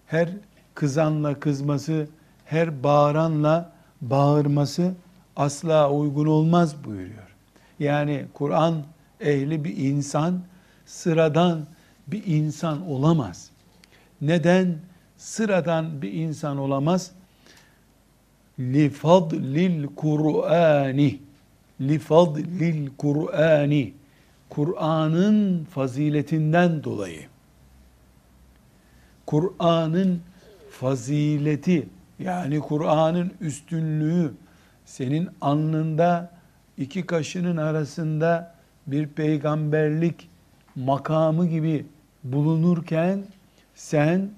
her 0.07 0.29
kızanla 0.75 1.39
kızması, 1.39 2.07
her 2.45 2.83
bağıranla 2.83 3.71
bağırması 4.01 4.93
asla 5.35 5.91
uygun 5.91 6.25
olmaz 6.25 6.83
buyuruyor. 6.85 7.35
Yani 7.79 8.25
Kur'an 8.33 8.83
ehli 9.21 9.63
bir 9.63 9.77
insan 9.77 10.41
sıradan 10.85 11.65
bir 12.07 12.25
insan 12.25 12.87
olamaz. 12.89 13.49
Neden 14.21 14.75
sıradan 15.17 16.01
bir 16.01 16.13
insan 16.13 16.57
olamaz? 16.57 17.11
Li 18.59 18.89
fadlil 18.89 19.87
Kur'ani 19.95 21.19
li 21.81 21.99
fadlil 21.99 22.89
Kur'ani 22.97 23.93
Kur'an'ın 24.49 25.65
faziletinden 25.65 26.83
dolayı. 26.83 27.21
Kur'an'ın 29.25 30.21
fazileti 30.71 31.87
yani 32.19 32.59
Kur'an'ın 32.59 33.31
üstünlüğü 33.41 34.33
senin 34.85 35.29
alnında 35.41 36.31
iki 36.77 37.05
kaşının 37.05 37.57
arasında 37.57 38.56
bir 38.87 39.07
peygamberlik 39.07 40.29
makamı 40.75 41.47
gibi 41.47 41.85
bulunurken 42.23 43.23
sen 43.75 44.29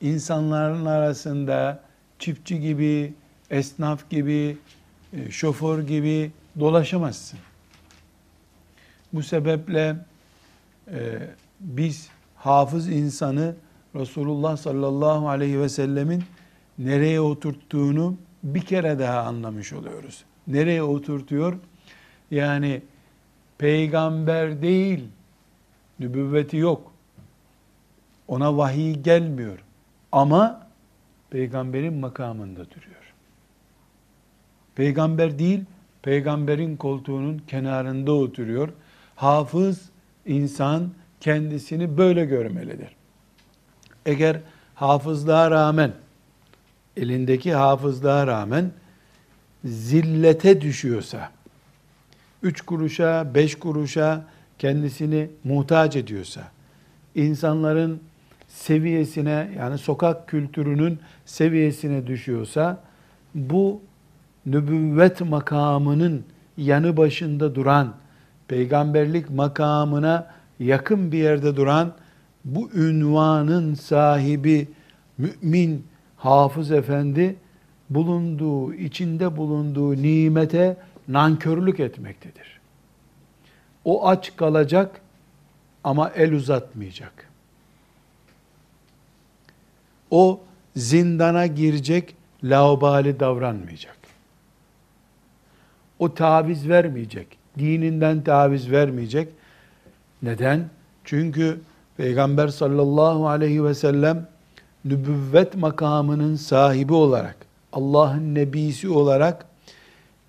insanların 0.00 0.86
arasında 0.86 1.82
çiftçi 2.18 2.60
gibi, 2.60 3.14
esnaf 3.50 4.10
gibi, 4.10 4.56
e, 5.12 5.30
şoför 5.30 5.82
gibi 5.82 6.30
dolaşamazsın. 6.60 7.38
Bu 9.12 9.22
sebeple 9.22 9.96
e, 10.88 11.18
biz 11.60 12.08
hafız 12.36 12.88
insanı 12.88 13.54
Resulullah 13.94 14.56
sallallahu 14.56 15.28
aleyhi 15.28 15.60
ve 15.60 15.68
sellemin 15.68 16.24
nereye 16.78 17.20
oturttuğunu 17.20 18.16
bir 18.42 18.60
kere 18.60 18.98
daha 18.98 19.20
anlamış 19.20 19.72
oluyoruz. 19.72 20.24
Nereye 20.46 20.82
oturtuyor? 20.82 21.58
Yani 22.30 22.82
peygamber 23.60 24.62
değil, 24.62 25.08
nübüvveti 25.98 26.56
yok. 26.56 26.92
Ona 28.28 28.56
vahiy 28.56 28.94
gelmiyor. 28.94 29.58
Ama 30.12 30.66
peygamberin 31.30 31.94
makamında 31.94 32.60
duruyor. 32.70 33.14
Peygamber 34.74 35.38
değil, 35.38 35.64
peygamberin 36.02 36.76
koltuğunun 36.76 37.38
kenarında 37.38 38.12
oturuyor. 38.12 38.68
Hafız 39.16 39.90
insan 40.26 40.90
kendisini 41.20 41.98
böyle 41.98 42.24
görmelidir. 42.24 42.96
Eğer 44.06 44.40
hafızlığa 44.74 45.50
rağmen, 45.50 45.92
elindeki 46.96 47.54
hafızlığa 47.54 48.26
rağmen 48.26 48.70
zillete 49.64 50.60
düşüyorsa, 50.60 51.30
üç 52.42 52.60
kuruşa, 52.60 53.34
beş 53.34 53.58
kuruşa 53.58 54.24
kendisini 54.58 55.30
muhtaç 55.44 55.96
ediyorsa, 55.96 56.40
insanların 57.14 58.00
seviyesine 58.48 59.50
yani 59.58 59.78
sokak 59.78 60.28
kültürünün 60.28 60.98
seviyesine 61.24 62.06
düşüyorsa 62.06 62.80
bu 63.34 63.80
nübüvvet 64.46 65.20
makamının 65.20 66.24
yanı 66.56 66.96
başında 66.96 67.54
duran, 67.54 67.94
peygamberlik 68.48 69.30
makamına 69.30 70.26
yakın 70.60 71.12
bir 71.12 71.18
yerde 71.18 71.56
duran 71.56 71.92
bu 72.44 72.70
ünvanın 72.74 73.74
sahibi 73.74 74.68
mümin 75.18 75.86
hafız 76.16 76.70
efendi 76.70 77.36
bulunduğu, 77.90 78.74
içinde 78.74 79.36
bulunduğu 79.36 79.96
nimete 79.96 80.76
nankörlük 81.12 81.80
etmektedir. 81.80 82.60
O 83.84 84.08
aç 84.08 84.36
kalacak 84.36 85.00
ama 85.84 86.10
el 86.10 86.32
uzatmayacak. 86.32 87.30
O 90.10 90.40
zindana 90.76 91.46
girecek, 91.46 92.14
laubali 92.44 93.20
davranmayacak. 93.20 93.96
O 95.98 96.14
taviz 96.14 96.68
vermeyecek. 96.68 97.26
Dininden 97.58 98.24
taviz 98.24 98.70
vermeyecek. 98.70 99.28
Neden? 100.22 100.70
Çünkü 101.04 101.60
Peygamber 101.96 102.48
sallallahu 102.48 103.28
aleyhi 103.28 103.64
ve 103.64 103.74
sellem 103.74 104.28
nübüvvet 104.84 105.56
makamının 105.56 106.36
sahibi 106.36 106.92
olarak, 106.92 107.36
Allah'ın 107.72 108.34
nebisi 108.34 108.88
olarak 108.88 109.46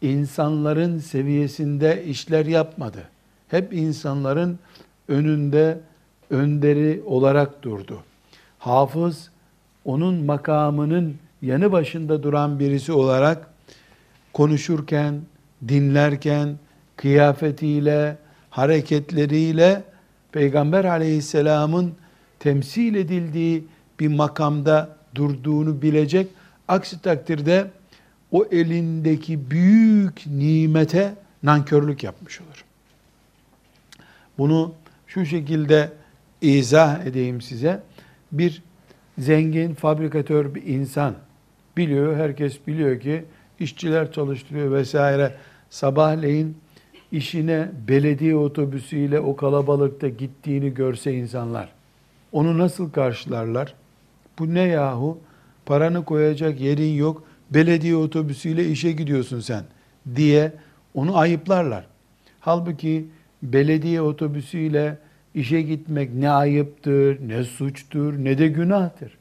insanların 0.02 0.98
seviyesinde 0.98 2.06
işler 2.06 2.46
yapmadı. 2.46 3.04
Hep 3.48 3.74
insanların 3.74 4.60
önünde 5.08 5.80
önderi 6.30 7.02
olarak 7.06 7.64
durdu. 7.64 8.04
Hafız 8.60 9.30
onun 9.86 10.26
makamının 10.26 11.16
yanı 11.42 11.72
başında 11.72 12.24
duran 12.24 12.60
birisi 12.60 12.92
olarak 12.92 13.48
konuşurken, 14.34 15.22
dinlerken, 15.68 16.56
kıyafetiyle, 16.96 18.18
hareketleriyle 18.50 19.84
Peygamber 20.32 20.86
aleyhisselamın 20.86 21.94
temsil 22.40 22.96
edildiği 22.96 23.68
bir 24.00 24.08
makamda 24.08 24.90
durduğunu 25.16 25.82
bilecek. 25.82 26.28
Aksi 26.68 27.02
takdirde 27.02 27.72
o 28.32 28.46
elindeki 28.52 29.52
büyük 29.52 30.28
nimete 30.28 31.16
nankörlük 31.44 32.04
yapmış 32.04 32.42
olur. 32.42 32.66
Bunu 34.38 34.74
şu 35.08 35.26
şekilde 35.26 35.92
izah 36.42 37.06
edeyim 37.06 37.42
size. 37.42 37.84
Bir 38.32 38.64
zengin, 39.18 39.74
fabrikatör 39.74 40.56
bir 40.56 40.64
insan 40.64 41.16
biliyor, 41.78 42.16
herkes 42.16 42.68
biliyor 42.68 43.00
ki 43.00 43.26
işçiler 43.60 44.12
çalıştırıyor 44.12 44.72
vesaire. 44.72 45.36
Sabahleyin 45.70 46.58
işine 47.12 47.72
belediye 47.88 48.36
otobüsüyle 48.36 49.20
o 49.20 49.36
kalabalıkta 49.36 50.08
gittiğini 50.08 50.74
görse 50.74 51.14
insanlar 51.14 51.82
onu 52.32 52.58
nasıl 52.58 52.92
karşılarlar? 52.92 53.74
Bu 54.40 54.54
ne 54.54 54.62
yahu? 54.62 55.18
Paranı 55.66 56.06
koyacak 56.06 56.62
yerin 56.62 56.94
yok. 56.94 57.24
Belediye 57.52 57.96
otobüsüyle 57.96 58.70
işe 58.70 58.92
gidiyorsun 58.92 59.40
sen 59.40 59.64
diye 60.16 60.52
onu 60.94 61.18
ayıplarlar. 61.18 61.86
Halbuki 62.40 63.06
belediye 63.44 64.02
otobüsüyle 64.02 64.98
işe 65.36 65.62
gitmek 65.62 66.14
ne 66.14 66.30
ayıptır, 66.30 67.28
ne 67.28 67.44
suçtur, 67.44 68.14
ne 68.14 68.38
de 68.38 68.48
günahtır. 68.48 69.18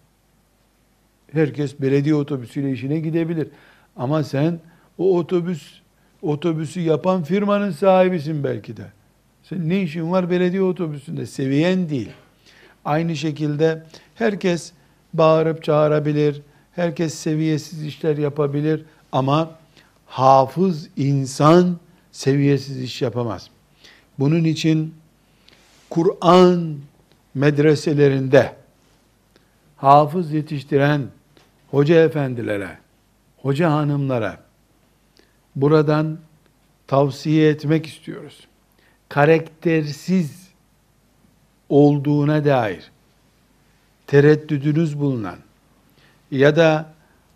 Herkes 1.33 1.81
belediye 1.81 2.15
otobüsüyle 2.15 2.73
işine 2.73 3.01
gidebilir. 3.01 3.49
Ama 3.97 4.23
sen 4.25 4.61
o 4.99 5.19
otobüs 5.19 5.81
otobüsü 6.23 6.81
yapan 6.81 7.23
firmanın 7.23 7.71
sahibisin 7.71 8.45
belki 8.45 8.77
de. 8.77 8.87
Sen 9.43 9.69
ne 9.69 9.83
işin 9.83 10.11
var 10.11 10.31
belediye 10.31 10.63
otobüsünde? 10.63 11.27
Seviyen 11.27 11.89
değil. 11.89 12.11
Aynı 12.85 13.17
şekilde 13.17 13.83
herkes 14.15 14.73
bağırıp 15.15 15.65
çağırabilir, 15.65 16.43
herkes 16.81 17.15
seviyesiz 17.15 17.85
işler 17.85 18.17
yapabilir 18.17 18.85
ama 19.13 19.51
hafız 20.07 20.89
insan 20.97 21.79
seviyesiz 22.13 22.83
iş 22.83 23.03
yapamaz. 23.03 23.51
Bunun 24.19 24.45
için 24.45 24.95
Kur'an 25.91 26.79
medreselerinde 27.35 28.55
hafız 29.77 30.33
yetiştiren 30.33 31.07
hoca 31.71 32.05
efendilere, 32.05 32.79
hoca 33.43 33.73
hanımlara 33.73 34.41
buradan 35.57 36.19
tavsiye 36.87 37.51
etmek 37.51 37.87
istiyoruz. 37.87 38.47
Karaktersiz 39.09 40.49
olduğuna 41.69 42.45
dair 42.45 42.91
tereddüdünüz 44.07 45.01
bulunan 45.01 45.37
ya 46.31 46.57
da 46.57 46.93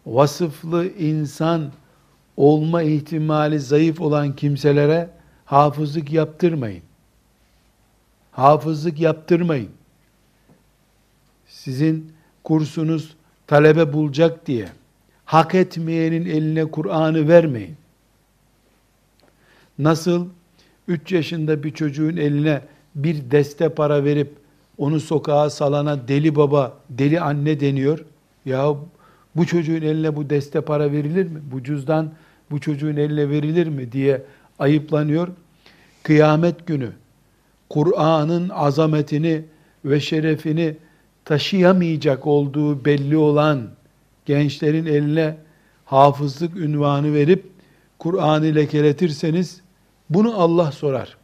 vasıflı 0.06 0.86
insan 0.86 1.72
olma 2.36 2.82
ihtimali 2.82 3.60
zayıf 3.60 4.00
olan 4.00 4.36
kimselere 4.36 5.10
hafızlık 5.44 6.12
yaptırmayın. 6.12 6.82
Hafızlık 8.32 9.00
yaptırmayın. 9.00 9.70
Sizin 11.48 12.12
kursunuz 12.44 13.16
talebe 13.46 13.92
bulacak 13.92 14.46
diye 14.46 14.68
hak 15.24 15.54
etmeyenin 15.54 16.26
eline 16.26 16.64
Kur'an'ı 16.64 17.28
vermeyin. 17.28 17.76
Nasıl 19.78 20.28
3 20.88 21.12
yaşında 21.12 21.62
bir 21.62 21.70
çocuğun 21.70 22.16
eline 22.16 22.60
bir 22.94 23.30
deste 23.30 23.68
para 23.68 24.04
verip 24.04 24.32
onu 24.78 25.00
sokağa 25.00 25.50
salana 25.50 26.08
deli 26.08 26.36
baba, 26.36 26.76
deli 26.90 27.20
anne 27.20 27.60
deniyor. 27.60 28.04
Ya 28.44 28.74
bu 29.36 29.46
çocuğun 29.46 29.82
eline 29.82 30.16
bu 30.16 30.30
deste 30.30 30.60
para 30.60 30.92
verilir 30.92 31.28
mi? 31.28 31.40
Bu 31.52 31.62
cüzdan 31.62 32.12
bu 32.50 32.60
çocuğun 32.60 32.96
eline 32.96 33.30
verilir 33.30 33.66
mi 33.66 33.92
diye 33.92 34.22
ayıplanıyor. 34.58 35.28
Kıyamet 36.02 36.66
günü 36.66 36.92
Kur'an'ın 37.70 38.48
azametini 38.48 39.44
ve 39.84 40.00
şerefini 40.00 40.76
taşıyamayacak 41.24 42.26
olduğu 42.26 42.84
belli 42.84 43.16
olan 43.16 43.70
gençlerin 44.26 44.86
eline 44.86 45.36
hafızlık 45.84 46.56
ünvanı 46.56 47.14
verip 47.14 47.46
Kur'an'ı 47.98 48.54
lekeletirseniz 48.54 49.60
bunu 50.10 50.40
Allah 50.42 50.72
sorar. 50.72 51.16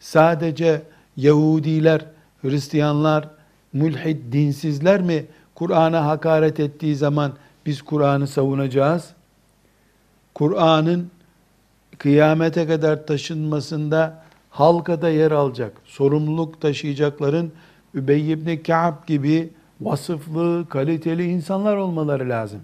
sadece 0.00 0.82
Yahudiler, 1.16 2.06
Hristiyanlar, 2.42 3.28
mülhid, 3.72 4.32
dinsizler 4.32 5.00
mi 5.02 5.24
Kur'an'a 5.54 6.06
hakaret 6.06 6.60
ettiği 6.60 6.96
zaman 6.96 7.32
biz 7.66 7.82
Kur'an'ı 7.82 8.26
savunacağız? 8.26 9.10
Kur'an'ın 10.34 11.10
kıyamete 11.98 12.66
kadar 12.66 13.06
taşınmasında 13.06 14.24
halkada 14.50 15.08
yer 15.08 15.30
alacak, 15.30 15.72
sorumluluk 15.84 16.60
taşıyacakların 16.60 17.52
Übey 17.94 18.32
ibn 18.32 18.62
Ka'b 18.62 19.06
gibi 19.06 19.50
vasıflı, 19.80 20.66
kaliteli 20.68 21.24
insanlar 21.24 21.76
olmaları 21.76 22.28
lazım. 22.28 22.60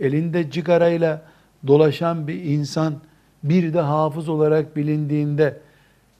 Elinde 0.00 0.50
cigarayla 0.50 1.22
dolaşan 1.66 2.28
bir 2.28 2.44
insan 2.44 2.94
bir 3.42 3.74
de 3.74 3.80
hafız 3.80 4.28
olarak 4.28 4.76
bilindiğinde 4.76 5.60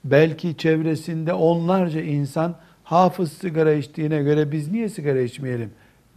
belki 0.05 0.57
çevresinde 0.57 1.33
onlarca 1.33 2.01
insan 2.01 2.55
hafız 2.85 3.33
sigara 3.33 3.73
içtiğine 3.73 4.23
göre 4.23 4.53
biz 4.53 4.71
niye 4.71 4.89
sigara 4.89 5.21
içmeyelim 5.21 5.71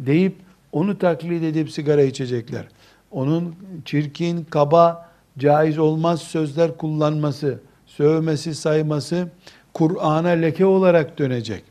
deyip 0.06 0.36
onu 0.72 0.98
taklit 0.98 1.44
edip 1.44 1.72
sigara 1.72 2.02
içecekler. 2.02 2.66
Onun 3.12 3.56
çirkin, 3.86 4.44
kaba, 4.50 5.10
caiz 5.38 5.80
olmaz 5.80 6.22
sözler 6.22 6.78
kullanması, 6.78 7.60
sövmesi, 7.86 8.56
sayması 8.56 9.28
Kur'an'a 9.74 10.30
leke 10.30 10.66
olarak 10.66 11.20
dönecek. 11.20 11.64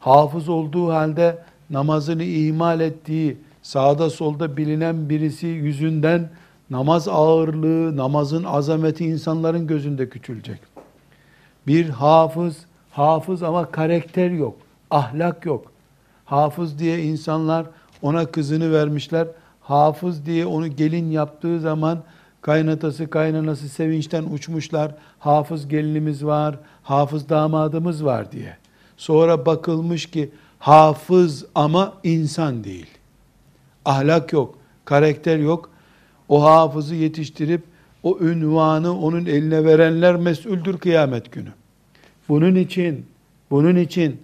Hafız 0.00 0.48
olduğu 0.48 0.92
halde 0.92 1.38
namazını 1.70 2.22
ihmal 2.22 2.80
ettiği, 2.80 3.36
sağda 3.62 4.10
solda 4.10 4.56
bilinen 4.56 5.08
birisi 5.08 5.46
yüzünden 5.46 6.30
namaz 6.70 7.08
ağırlığı, 7.08 7.96
namazın 7.96 8.44
azameti 8.44 9.04
insanların 9.04 9.66
gözünde 9.66 10.08
küçülecek. 10.08 10.58
Bir 11.66 11.88
hafız, 11.88 12.56
hafız 12.90 13.42
ama 13.42 13.70
karakter 13.70 14.30
yok, 14.30 14.56
ahlak 14.90 15.46
yok. 15.46 15.73
Hafız 16.24 16.78
diye 16.78 17.02
insanlar 17.02 17.66
ona 18.02 18.26
kızını 18.26 18.72
vermişler. 18.72 19.28
Hafız 19.60 20.26
diye 20.26 20.46
onu 20.46 20.68
gelin 20.68 21.10
yaptığı 21.10 21.60
zaman 21.60 22.02
kaynatası 22.40 23.10
kaynanası 23.10 23.68
sevinçten 23.68 24.24
uçmuşlar. 24.24 24.94
Hafız 25.18 25.68
gelinimiz 25.68 26.24
var, 26.24 26.58
hafız 26.82 27.28
damadımız 27.28 28.04
var 28.04 28.32
diye. 28.32 28.56
Sonra 28.96 29.46
bakılmış 29.46 30.06
ki 30.06 30.30
hafız 30.58 31.46
ama 31.54 31.92
insan 32.02 32.64
değil. 32.64 32.86
Ahlak 33.84 34.32
yok, 34.32 34.58
karakter 34.84 35.38
yok. 35.38 35.70
O 36.28 36.44
hafızı 36.44 36.94
yetiştirip 36.94 37.62
o 38.02 38.18
ünvanı 38.20 39.00
onun 39.00 39.26
eline 39.26 39.64
verenler 39.64 40.16
mesuldür 40.16 40.78
kıyamet 40.78 41.32
günü. 41.32 41.52
Bunun 42.28 42.54
için, 42.54 43.06
bunun 43.50 43.76
için 43.76 44.22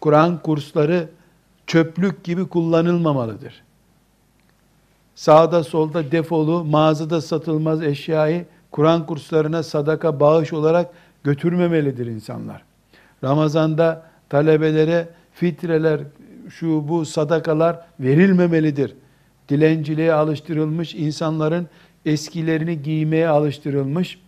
Kur'an 0.00 0.42
kursları 0.42 1.08
çöplük 1.66 2.24
gibi 2.24 2.48
kullanılmamalıdır. 2.48 3.62
Sağda 5.14 5.64
solda 5.64 6.10
defolu, 6.10 6.64
mağazada 6.64 7.20
satılmaz 7.20 7.82
eşyayı 7.82 8.46
Kur'an 8.70 9.06
kurslarına 9.06 9.62
sadaka 9.62 10.20
bağış 10.20 10.52
olarak 10.52 10.90
götürmemelidir 11.24 12.06
insanlar. 12.06 12.62
Ramazanda 13.24 14.06
talebelere 14.28 15.08
fitreler, 15.32 16.00
şu 16.50 16.88
bu 16.88 17.04
sadakalar 17.04 17.86
verilmemelidir. 18.00 18.94
Dilenciliğe 19.48 20.12
alıştırılmış 20.12 20.94
insanların 20.94 21.68
eskilerini 22.06 22.82
giymeye 22.82 23.28
alıştırılmış 23.28 24.18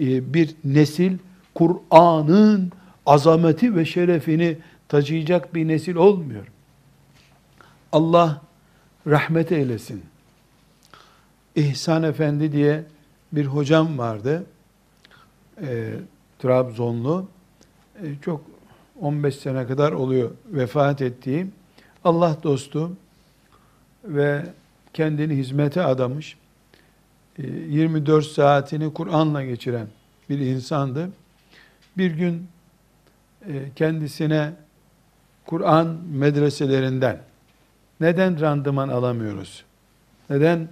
e, 0.00 0.34
bir 0.34 0.54
nesil 0.64 1.18
Kur'an'ın 1.54 2.72
azameti 3.06 3.76
ve 3.76 3.84
şerefini 3.84 4.56
taşıyacak 4.88 5.54
bir 5.54 5.68
nesil 5.68 5.94
olmuyor. 5.94 6.51
Allah 7.92 8.40
rahmet 9.06 9.52
eylesin. 9.52 10.02
İhsan 11.56 12.02
Efendi 12.02 12.52
diye 12.52 12.84
bir 13.32 13.46
hocam 13.46 13.98
vardı. 13.98 14.46
E, 15.62 15.94
Trabzonlu. 16.38 17.28
E, 18.02 18.06
çok 18.22 18.40
15 19.00 19.36
sene 19.36 19.66
kadar 19.66 19.92
oluyor 19.92 20.30
vefat 20.46 21.02
ettiği. 21.02 21.46
Allah 22.04 22.36
dostu 22.42 22.92
ve 24.04 24.46
kendini 24.92 25.36
hizmete 25.36 25.82
adamış. 25.82 26.36
24 27.38 28.24
e, 28.24 28.28
saatini 28.28 28.92
Kur'an'la 28.92 29.44
geçiren 29.44 29.86
bir 30.30 30.38
insandı. 30.38 31.10
Bir 31.98 32.10
gün 32.10 32.48
e, 33.48 33.70
kendisine 33.76 34.52
Kur'an 35.46 35.86
medreselerinden 36.10 37.18
neden 38.02 38.40
randıman 38.40 38.88
alamıyoruz? 38.88 39.64
Neden 40.30 40.68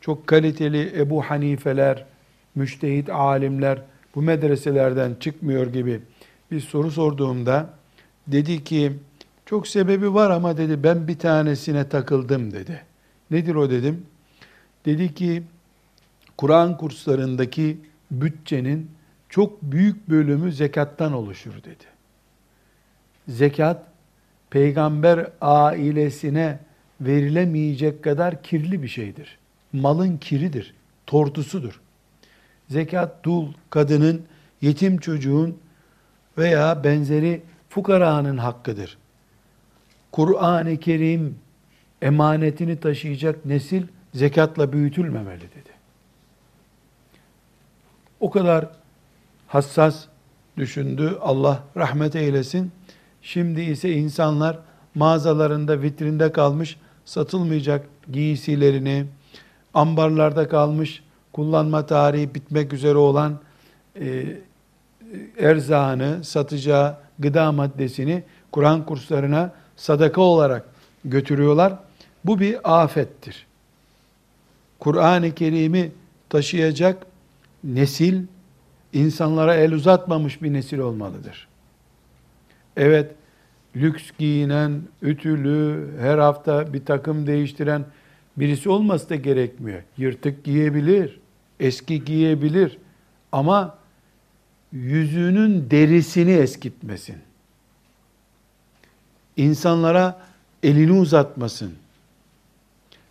çok 0.00 0.26
kaliteli 0.26 1.00
Ebu 1.00 1.22
Hanifeler, 1.22 2.04
müştehit 2.54 3.10
alimler 3.10 3.82
bu 4.14 4.22
medreselerden 4.22 5.14
çıkmıyor 5.20 5.66
gibi 5.66 6.00
bir 6.50 6.60
soru 6.60 6.90
sorduğumda 6.90 7.70
dedi 8.26 8.64
ki 8.64 8.92
çok 9.46 9.68
sebebi 9.68 10.14
var 10.14 10.30
ama 10.30 10.56
dedi 10.56 10.82
ben 10.82 11.08
bir 11.08 11.18
tanesine 11.18 11.88
takıldım 11.88 12.52
dedi. 12.52 12.82
Nedir 13.30 13.54
o 13.54 13.70
dedim? 13.70 14.06
Dedi 14.86 15.14
ki 15.14 15.42
Kur'an 16.36 16.76
kurslarındaki 16.76 17.78
bütçenin 18.10 18.90
çok 19.28 19.62
büyük 19.62 20.08
bölümü 20.08 20.52
zekattan 20.52 21.12
oluşur 21.12 21.54
dedi. 21.54 21.84
Zekat 23.28 23.86
peygamber 24.50 25.26
ailesine 25.40 26.58
verilemeyecek 27.00 28.04
kadar 28.04 28.42
kirli 28.42 28.82
bir 28.82 28.88
şeydir. 28.88 29.38
Malın 29.72 30.16
kiridir, 30.16 30.74
tortusudur. 31.06 31.80
Zekat 32.68 33.24
dul 33.24 33.52
kadının, 33.70 34.22
yetim 34.60 34.98
çocuğun 34.98 35.58
veya 36.38 36.84
benzeri 36.84 37.42
fukaranın 37.68 38.38
hakkıdır. 38.38 38.98
Kur'an-ı 40.12 40.76
Kerim 40.76 41.38
emanetini 42.02 42.80
taşıyacak 42.80 43.44
nesil 43.44 43.82
zekatla 44.14 44.72
büyütülmemeli 44.72 45.40
dedi. 45.40 45.74
O 48.20 48.30
kadar 48.30 48.68
hassas 49.46 50.04
düşündü. 50.56 51.18
Allah 51.20 51.62
rahmet 51.76 52.16
eylesin. 52.16 52.72
Şimdi 53.22 53.60
ise 53.60 53.92
insanlar 53.92 54.58
mağazalarında 54.94 55.82
vitrinde 55.82 56.32
kalmış 56.32 56.76
satılmayacak 57.04 57.86
giysilerini, 58.12 59.06
ambarlarda 59.74 60.48
kalmış 60.48 61.02
kullanma 61.32 61.86
tarihi 61.86 62.34
bitmek 62.34 62.72
üzere 62.72 62.96
olan 62.96 63.38
e, 64.00 64.36
erzağını, 65.38 66.24
satacağı 66.24 66.96
gıda 67.18 67.52
maddesini 67.52 68.22
Kur'an 68.52 68.86
kurslarına 68.86 69.52
sadaka 69.76 70.20
olarak 70.20 70.64
götürüyorlar. 71.04 71.74
Bu 72.24 72.40
bir 72.40 72.82
afettir. 72.82 73.46
Kur'an-ı 74.78 75.34
Kerim'i 75.34 75.92
taşıyacak 76.28 77.06
nesil 77.64 78.22
insanlara 78.92 79.54
el 79.54 79.72
uzatmamış 79.72 80.42
bir 80.42 80.52
nesil 80.52 80.78
olmalıdır. 80.78 81.48
Evet, 82.76 83.14
lüks 83.76 84.10
giyinen, 84.18 84.82
ütülü, 85.02 85.90
her 86.00 86.18
hafta 86.18 86.72
bir 86.72 86.84
takım 86.84 87.26
değiştiren 87.26 87.84
birisi 88.36 88.68
olması 88.68 89.10
da 89.10 89.14
gerekmiyor. 89.14 89.82
Yırtık 89.96 90.44
giyebilir, 90.44 91.20
eski 91.60 92.04
giyebilir 92.04 92.78
ama 93.32 93.78
yüzünün 94.72 95.70
derisini 95.70 96.32
eskitmesin. 96.32 97.16
İnsanlara 99.36 100.20
elini 100.62 100.92
uzatmasın. 100.92 101.72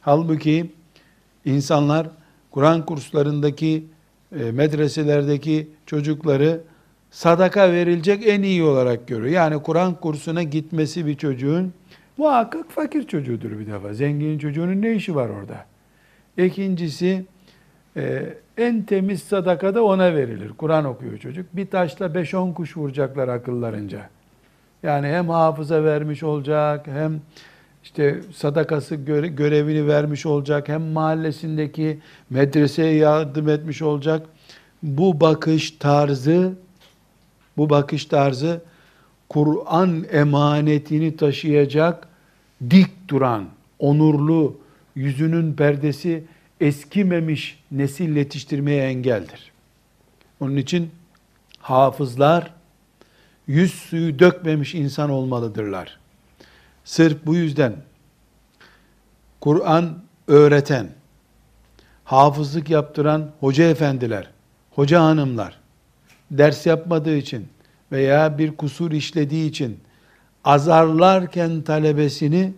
Halbuki 0.02 0.72
insanlar 1.46 2.08
Kur'an 2.52 2.86
kurslarındaki, 2.86 3.86
e, 4.40 4.52
medreselerdeki 4.52 5.70
çocukları 5.86 6.62
sadaka 7.14 7.72
verilecek 7.72 8.28
en 8.28 8.42
iyi 8.42 8.64
olarak 8.64 9.08
görüyor. 9.08 9.34
Yani 9.34 9.64
Kur'an 9.64 9.96
kursuna 9.96 10.44
gitmesi 10.44 11.06
bir 11.06 11.16
çocuğun 11.16 11.74
muhakkak 12.18 12.72
fakir 12.72 13.08
çocuğudur 13.08 13.60
bir 13.60 13.68
defa. 13.68 13.94
Zengin 13.94 14.38
çocuğunun 14.38 14.82
ne 14.82 14.94
işi 14.94 15.16
var 15.16 15.30
orada? 15.30 15.66
İkincisi 16.38 17.26
e, 17.98 18.34
en 18.58 18.84
temiz 18.84 19.24
sadaka 19.24 19.76
da 19.76 19.84
ona 19.84 20.16
verilir. 20.16 20.52
Kur'an 20.58 20.86
okuyor 20.86 21.18
çocuk. 21.18 21.46
Bir 21.54 21.66
taşla 21.66 22.06
5-10 22.06 22.54
kuş 22.54 22.78
vuracaklar 22.78 23.28
akıllarınca. 23.28 24.10
Yani 24.84 25.08
hem 25.08 25.30
hafıza 25.30 25.84
vermiş 25.84 26.24
olacak, 26.24 26.88
hem 26.88 27.22
işte 27.84 28.20
sadakası 28.36 28.96
görevini 28.96 29.88
vermiş 29.88 30.26
olacak, 30.26 30.70
hem 30.70 30.82
mahallesindeki 30.82 32.00
medreseye 32.30 32.96
yardım 32.96 33.50
etmiş 33.50 33.82
olacak. 33.82 34.26
Bu 34.84 35.22
bakış 35.22 35.72
tarzı 35.72 36.54
bu 37.58 37.70
bakış 37.70 38.06
tarzı 38.06 38.62
Kur'an 39.30 40.06
emanetini 40.12 41.18
taşıyacak 41.18 42.08
dik 42.70 43.08
duran, 43.08 43.46
onurlu, 43.80 44.58
yüzünün 44.96 45.54
perdesi 45.54 46.24
eskimemiş 46.62 47.60
nesil 47.72 48.16
yetiştirmeye 48.16 48.84
engeldir. 48.84 49.52
Onun 50.40 50.58
için 50.58 50.92
hafızlar 51.60 52.54
yüz 53.48 53.74
suyu 53.74 54.20
dökmemiş 54.20 54.76
insan 54.76 55.10
olmalıdırlar. 55.10 56.00
Sırf 56.84 57.26
bu 57.26 57.36
yüzden 57.36 57.76
Kur'an 59.42 60.04
öğreten, 60.28 60.90
hafızlık 62.04 62.70
yaptıran 62.70 63.32
hoca 63.40 63.64
efendiler, 63.64 64.30
hoca 64.72 65.02
hanımlar, 65.02 65.60
ders 66.32 66.66
yapmadığı 66.66 67.18
için 67.18 67.48
veya 67.92 68.38
bir 68.38 68.52
kusur 68.52 68.92
işlediği 68.92 69.50
için 69.50 69.80
azarlarken 70.44 71.62
talebesini 71.62 72.54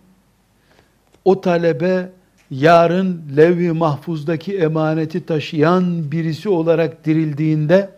o 1.24 1.40
talebe 1.40 2.10
yarın 2.50 3.22
levh-i 3.36 3.72
mahfuzdaki 3.72 4.58
emaneti 4.58 5.26
taşıyan 5.26 6.12
birisi 6.12 6.48
olarak 6.48 7.04
dirildiğinde 7.04 7.90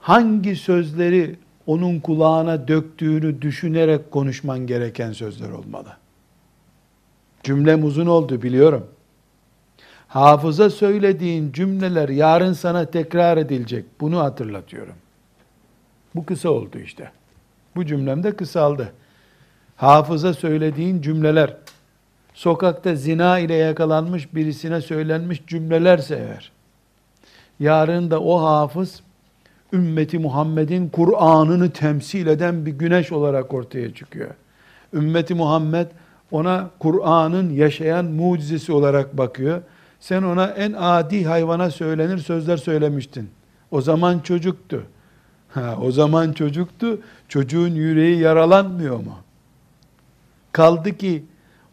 hangi 0.00 0.56
sözleri 0.56 1.36
onun 1.66 2.00
kulağına 2.00 2.68
döktüğünü 2.68 3.42
düşünerek 3.42 4.10
konuşman 4.10 4.66
gereken 4.66 5.12
sözler 5.12 5.50
olmalı. 5.50 5.96
Cümlem 7.42 7.84
uzun 7.84 8.06
oldu 8.06 8.42
biliyorum. 8.42 8.86
Hafıza 10.16 10.70
söylediğin 10.70 11.52
cümleler 11.52 12.08
yarın 12.08 12.52
sana 12.52 12.84
tekrar 12.84 13.36
edilecek. 13.36 13.84
Bunu 14.00 14.18
hatırlatıyorum. 14.18 14.94
Bu 16.14 16.26
kısa 16.26 16.50
oldu 16.50 16.78
işte. 16.78 17.10
Bu 17.76 17.86
cümlem 17.86 18.22
de 18.22 18.36
kısaldı. 18.36 18.92
Hafıza 19.76 20.34
söylediğin 20.34 21.02
cümleler, 21.02 21.56
sokakta 22.34 22.94
zina 22.94 23.38
ile 23.38 23.54
yakalanmış 23.54 24.34
birisine 24.34 24.80
söylenmiş 24.80 25.46
cümlelerse 25.46 26.16
eğer, 26.16 26.52
yarın 27.60 28.10
da 28.10 28.20
o 28.20 28.42
hafız, 28.42 29.02
ümmeti 29.72 30.18
Muhammed'in 30.18 30.88
Kur'an'ını 30.88 31.70
temsil 31.70 32.26
eden 32.26 32.66
bir 32.66 32.72
güneş 32.72 33.12
olarak 33.12 33.54
ortaya 33.54 33.94
çıkıyor. 33.94 34.30
Ümmeti 34.92 35.34
Muhammed 35.34 35.86
ona 36.30 36.70
Kur'an'ın 36.78 37.50
yaşayan 37.50 38.04
mucizesi 38.04 38.72
olarak 38.72 39.18
bakıyor. 39.18 39.62
Sen 40.00 40.22
ona 40.22 40.46
en 40.46 40.72
adi 40.72 41.24
hayvana 41.24 41.70
söylenir 41.70 42.18
sözler 42.18 42.56
söylemiştin. 42.56 43.30
O 43.70 43.80
zaman 43.80 44.18
çocuktu. 44.18 44.82
Ha, 45.48 45.76
o 45.82 45.92
zaman 45.92 46.32
çocuktu. 46.32 47.00
Çocuğun 47.28 47.74
yüreği 47.74 48.18
yaralanmıyor 48.18 48.96
mu? 48.96 49.16
Kaldı 50.52 50.96
ki 50.96 51.24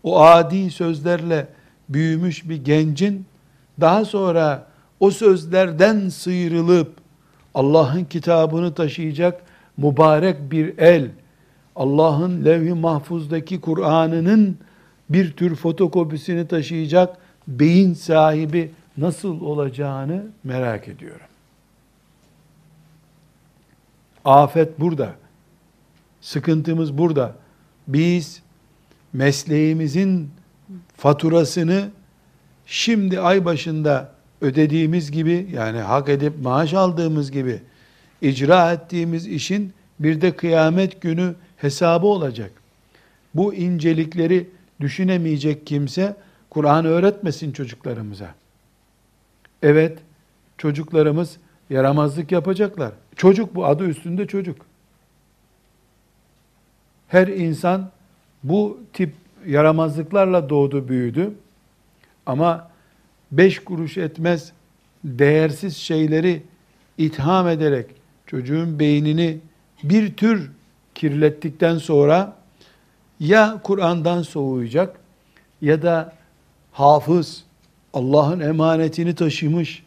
o 0.04 0.22
adi 0.22 0.72
sözlerle 0.72 1.48
büyümüş 1.90 2.50
bir 2.50 2.66
gencin 2.66 3.26
daha 3.82 4.06
sonra 4.06 4.68
o 5.00 5.12
sözlerden 5.12 6.10
sıyrılıp 6.10 6.92
Allah'ın 7.54 8.04
kitabını 8.04 8.74
taşıyacak 8.74 9.42
mübarek 9.78 10.52
bir 10.52 10.78
el, 10.78 11.10
Allah'ın 11.76 12.46
levh-i 12.46 12.74
mahfuzdaki 12.74 13.62
Kur'an'ının 13.62 14.58
bir 15.10 15.32
tür 15.32 15.56
fotokopisini 15.56 16.48
taşıyacak 16.48 17.18
beyin 17.48 17.94
sahibi 17.94 18.72
nasıl 18.98 19.42
olacağını 19.42 20.26
merak 20.44 20.88
ediyorum. 20.88 21.26
Afet 24.26 24.80
burada. 24.80 25.14
Sıkıntımız 26.22 26.98
burada. 26.98 27.36
Biz 27.88 28.42
mesleğimizin 29.14 30.30
faturasını 30.98 31.90
şimdi 32.66 33.20
ay 33.20 33.46
başında 33.46 34.12
ödediğimiz 34.42 35.12
gibi 35.12 35.48
yani 35.54 35.80
hak 35.80 36.10
edip 36.10 36.34
maaş 36.42 36.74
aldığımız 36.74 37.32
gibi 37.32 37.62
icra 38.22 38.74
ettiğimiz 38.74 39.28
işin 39.28 39.74
bir 40.00 40.22
de 40.22 40.36
kıyamet 40.36 41.02
günü 41.02 41.36
hesabı 41.58 42.08
olacak. 42.08 42.52
Bu 43.34 43.54
incelikleri 43.54 44.50
düşünemeyecek 44.82 45.68
kimse 45.68 46.16
Kur'an 46.54 46.86
öğretmesin 46.86 47.52
çocuklarımıza. 47.52 48.36
Evet, 49.64 50.00
çocuklarımız 50.58 51.38
yaramazlık 51.70 52.32
yapacaklar. 52.32 52.92
Çocuk 53.16 53.56
bu 53.56 53.66
adı 53.66 53.86
üstünde 53.86 54.28
çocuk. 54.28 54.58
Her 57.08 57.28
insan 57.28 57.92
bu 58.44 58.80
tip 58.94 59.14
yaramazlıklarla 59.46 60.50
doğdu, 60.50 60.88
büyüdü. 60.88 61.34
Ama 62.26 62.70
beş 63.32 63.60
kuruş 63.60 63.98
etmez 63.98 64.52
değersiz 65.04 65.78
şeyleri 65.78 66.44
itham 66.98 67.48
ederek 67.48 67.86
çocuğun 68.28 68.80
beynini 68.80 69.38
bir 69.84 70.14
tür 70.16 70.52
kirlettikten 70.96 71.78
sonra 71.78 72.36
ya 73.20 73.60
Kur'an'dan 73.64 74.22
soğuyacak 74.22 75.00
ya 75.62 75.82
da 75.82 76.14
hafız 76.74 77.44
Allah'ın 77.94 78.40
emanetini 78.40 79.16
taşımış 79.16 79.84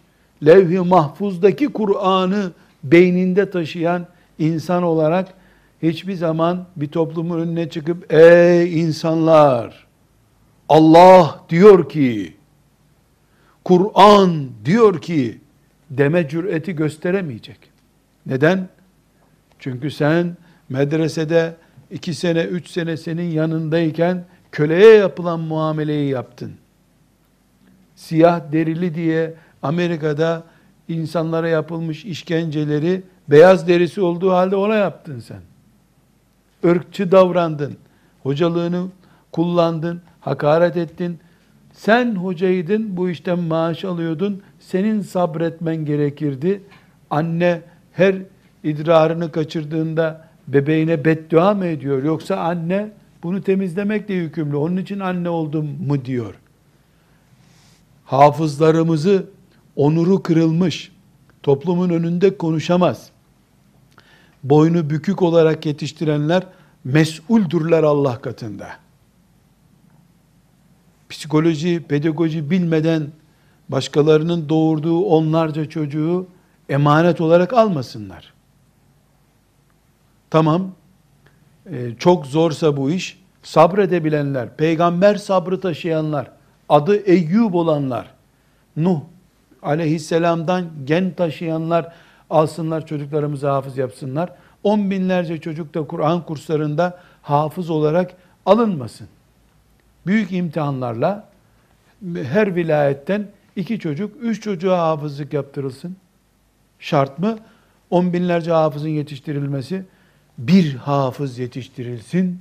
levh-i 0.46 0.81
mahfuzdaki 0.81 1.66
Kur'an'ı 1.66 2.53
beyninde 2.85 3.51
taşıyan 3.51 4.07
insan 4.38 4.83
olarak 4.83 5.35
hiçbir 5.83 6.14
zaman 6.14 6.66
bir 6.77 6.88
toplumun 6.88 7.40
önüne 7.40 7.70
çıkıp 7.70 8.12
ey 8.12 8.81
insanlar 8.81 9.87
Allah 10.68 11.44
diyor 11.49 11.88
ki 11.88 12.35
Kur'an 13.64 14.49
diyor 14.64 15.01
ki 15.01 15.40
deme 15.90 16.29
cüreti 16.29 16.77
gösteremeyecek. 16.77 17.59
Neden? 18.27 18.68
Çünkü 19.59 19.90
sen 19.90 20.37
medresede 20.68 21.55
iki 21.90 22.14
sene, 22.14 22.42
üç 22.42 22.68
sene 22.68 22.96
senin 22.96 23.31
yanındayken 23.31 24.25
köleye 24.53 24.94
yapılan 24.94 25.40
muameleyi 25.40 26.11
yaptın. 26.11 26.53
Siyah 27.96 28.52
derili 28.52 28.94
diye 28.94 29.35
Amerika'da 29.62 30.42
insanlara 30.88 31.48
yapılmış 31.48 32.04
işkenceleri 32.04 33.02
beyaz 33.30 33.68
derisi 33.68 34.00
olduğu 34.00 34.30
halde 34.30 34.56
ona 34.56 34.74
yaptın 34.74 35.20
sen. 35.20 35.40
Irkçı 36.62 37.12
davrandın. 37.12 37.76
Hocalığını 38.22 38.87
kullandın, 39.32 40.00
hakaret 40.20 40.76
ettin. 40.76 41.18
Sen 41.72 42.14
hocaydın, 42.14 42.96
bu 42.96 43.11
işten 43.11 43.38
maaş 43.38 43.85
alıyordun. 43.85 44.42
Senin 44.61 45.00
sabretmen 45.00 45.76
gerekirdi. 45.76 46.62
Anne 47.11 47.61
her 47.92 48.14
idrarını 48.64 49.32
kaçırdığında 49.32 50.28
bebeğine 50.48 51.04
beddua 51.04 51.54
mı 51.54 51.66
ediyor? 51.66 52.02
Yoksa 52.02 52.37
anne 52.37 52.90
bunu 53.22 53.42
temizlemekle 53.42 54.14
yükümlü. 54.14 54.56
Onun 54.56 54.76
için 54.76 55.00
anne 55.00 55.28
oldum 55.28 55.76
mu 55.87 56.04
diyor. 56.04 56.35
Hafızlarımızı 58.07 59.27
onuru 59.77 60.23
kırılmış, 60.23 60.92
toplumun 61.42 61.90
önünde 61.90 62.38
konuşamaz. 62.38 63.11
Boynu 64.45 64.90
bükük 64.90 65.23
olarak 65.23 65.66
yetiştirenler 65.66 66.47
mesuldürler 66.85 67.83
Allah 67.83 68.21
katında. 68.21 68.69
Psikoloji, 71.09 71.85
pedagoji 71.88 72.51
bilmeden 72.51 73.07
başkalarının 73.69 74.49
doğurduğu 74.49 75.01
onlarca 75.01 75.69
çocuğu 75.69 76.27
emanet 76.69 77.21
olarak 77.21 77.53
almasınlar. 77.53 78.33
Tamam, 80.31 80.71
e, 81.71 81.95
çok 81.99 82.27
zorsa 82.27 82.77
bu 82.77 82.90
iş, 82.90 83.23
sabredebilenler, 83.42 84.57
peygamber 84.57 85.14
sabrı 85.14 85.61
taşıyanlar, 85.61 86.36
adı 86.68 86.96
Eyyub 86.96 87.55
olanlar, 87.55 88.11
Nuh 88.76 89.00
aleyhisselamdan 89.62 90.64
gen 90.85 91.11
taşıyanlar 91.11 91.92
alsınlar 92.31 92.87
çocuklarımızı 92.87 93.48
hafız 93.48 93.79
yapsınlar. 93.79 94.33
On 94.64 94.90
binlerce 94.90 95.40
çocuk 95.40 95.74
da 95.74 95.87
Kur'an 95.87 96.26
kurslarında 96.26 96.98
hafız 97.22 97.70
olarak 97.70 98.14
alınmasın. 98.46 99.09
Büyük 100.07 100.33
imtihanlarla 100.33 101.29
her 102.22 102.55
vilayetten 102.55 103.29
iki 103.57 103.79
çocuk, 103.79 104.16
üç 104.20 104.42
çocuğa 104.42 104.79
hafızlık 104.79 105.33
yaptırılsın. 105.33 105.96
Şart 106.79 107.18
mı? 107.18 107.38
On 107.90 108.12
binlerce 108.12 108.52
hafızın 108.52 108.88
yetiştirilmesi, 108.88 109.83
bir 110.38 110.74
hafız 110.74 111.38
yetiştirilsin. 111.38 112.40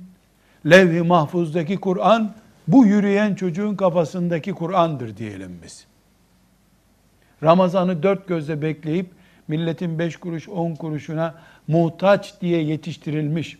Levh-i 0.70 1.02
mahfuzdaki 1.02 1.76
Kur'an, 1.76 2.34
bu 2.68 2.86
yürüyen 2.86 3.34
çocuğun 3.34 3.74
kafasındaki 3.74 4.52
Kur'an'dır 4.52 5.16
diyelim 5.16 5.58
biz. 5.64 5.86
Ramazan'ı 7.42 8.02
dört 8.02 8.28
gözle 8.28 8.62
bekleyip 8.62 9.10
milletin 9.48 9.98
beş 9.98 10.16
kuruş, 10.16 10.48
on 10.48 10.74
kuruşuna 10.74 11.34
muhtaç 11.68 12.40
diye 12.40 12.62
yetiştirilmiş 12.62 13.58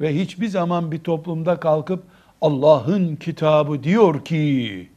ve 0.00 0.20
hiçbir 0.20 0.48
zaman 0.48 0.92
bir 0.92 0.98
toplumda 0.98 1.60
kalkıp 1.60 2.02
Allah'ın 2.40 3.16
kitabı 3.16 3.82
diyor 3.82 4.24
ki 4.24 4.88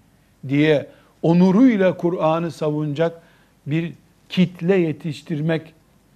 diye 0.48 0.88
onuruyla 1.22 1.98
Kur'an'ı 1.98 2.52
savunacak 2.52 3.22
bir 3.68 3.94
kitle 4.30 4.76
yetiştirmek 4.76 5.74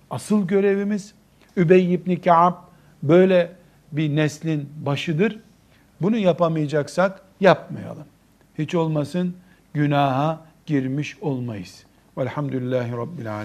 asıl 0.09 0.47
görevimiz. 0.47 1.13
Übey 1.57 1.93
ibn 1.93 2.15
Ka'b 2.15 2.55
böyle 3.03 3.51
bir 3.91 4.15
neslin 4.15 4.69
başıdır. 4.85 5.39
Bunu 6.01 6.17
yapamayacaksak 6.17 7.21
yapmayalım. 7.39 8.05
Hiç 8.57 8.75
olmasın 8.75 9.35
günaha 9.73 10.39
girmiş 10.65 11.17
olmayız. 11.21 11.83
Velhamdülillahi 12.17 12.91
Rabbil 12.91 13.33
Alemin. 13.33 13.39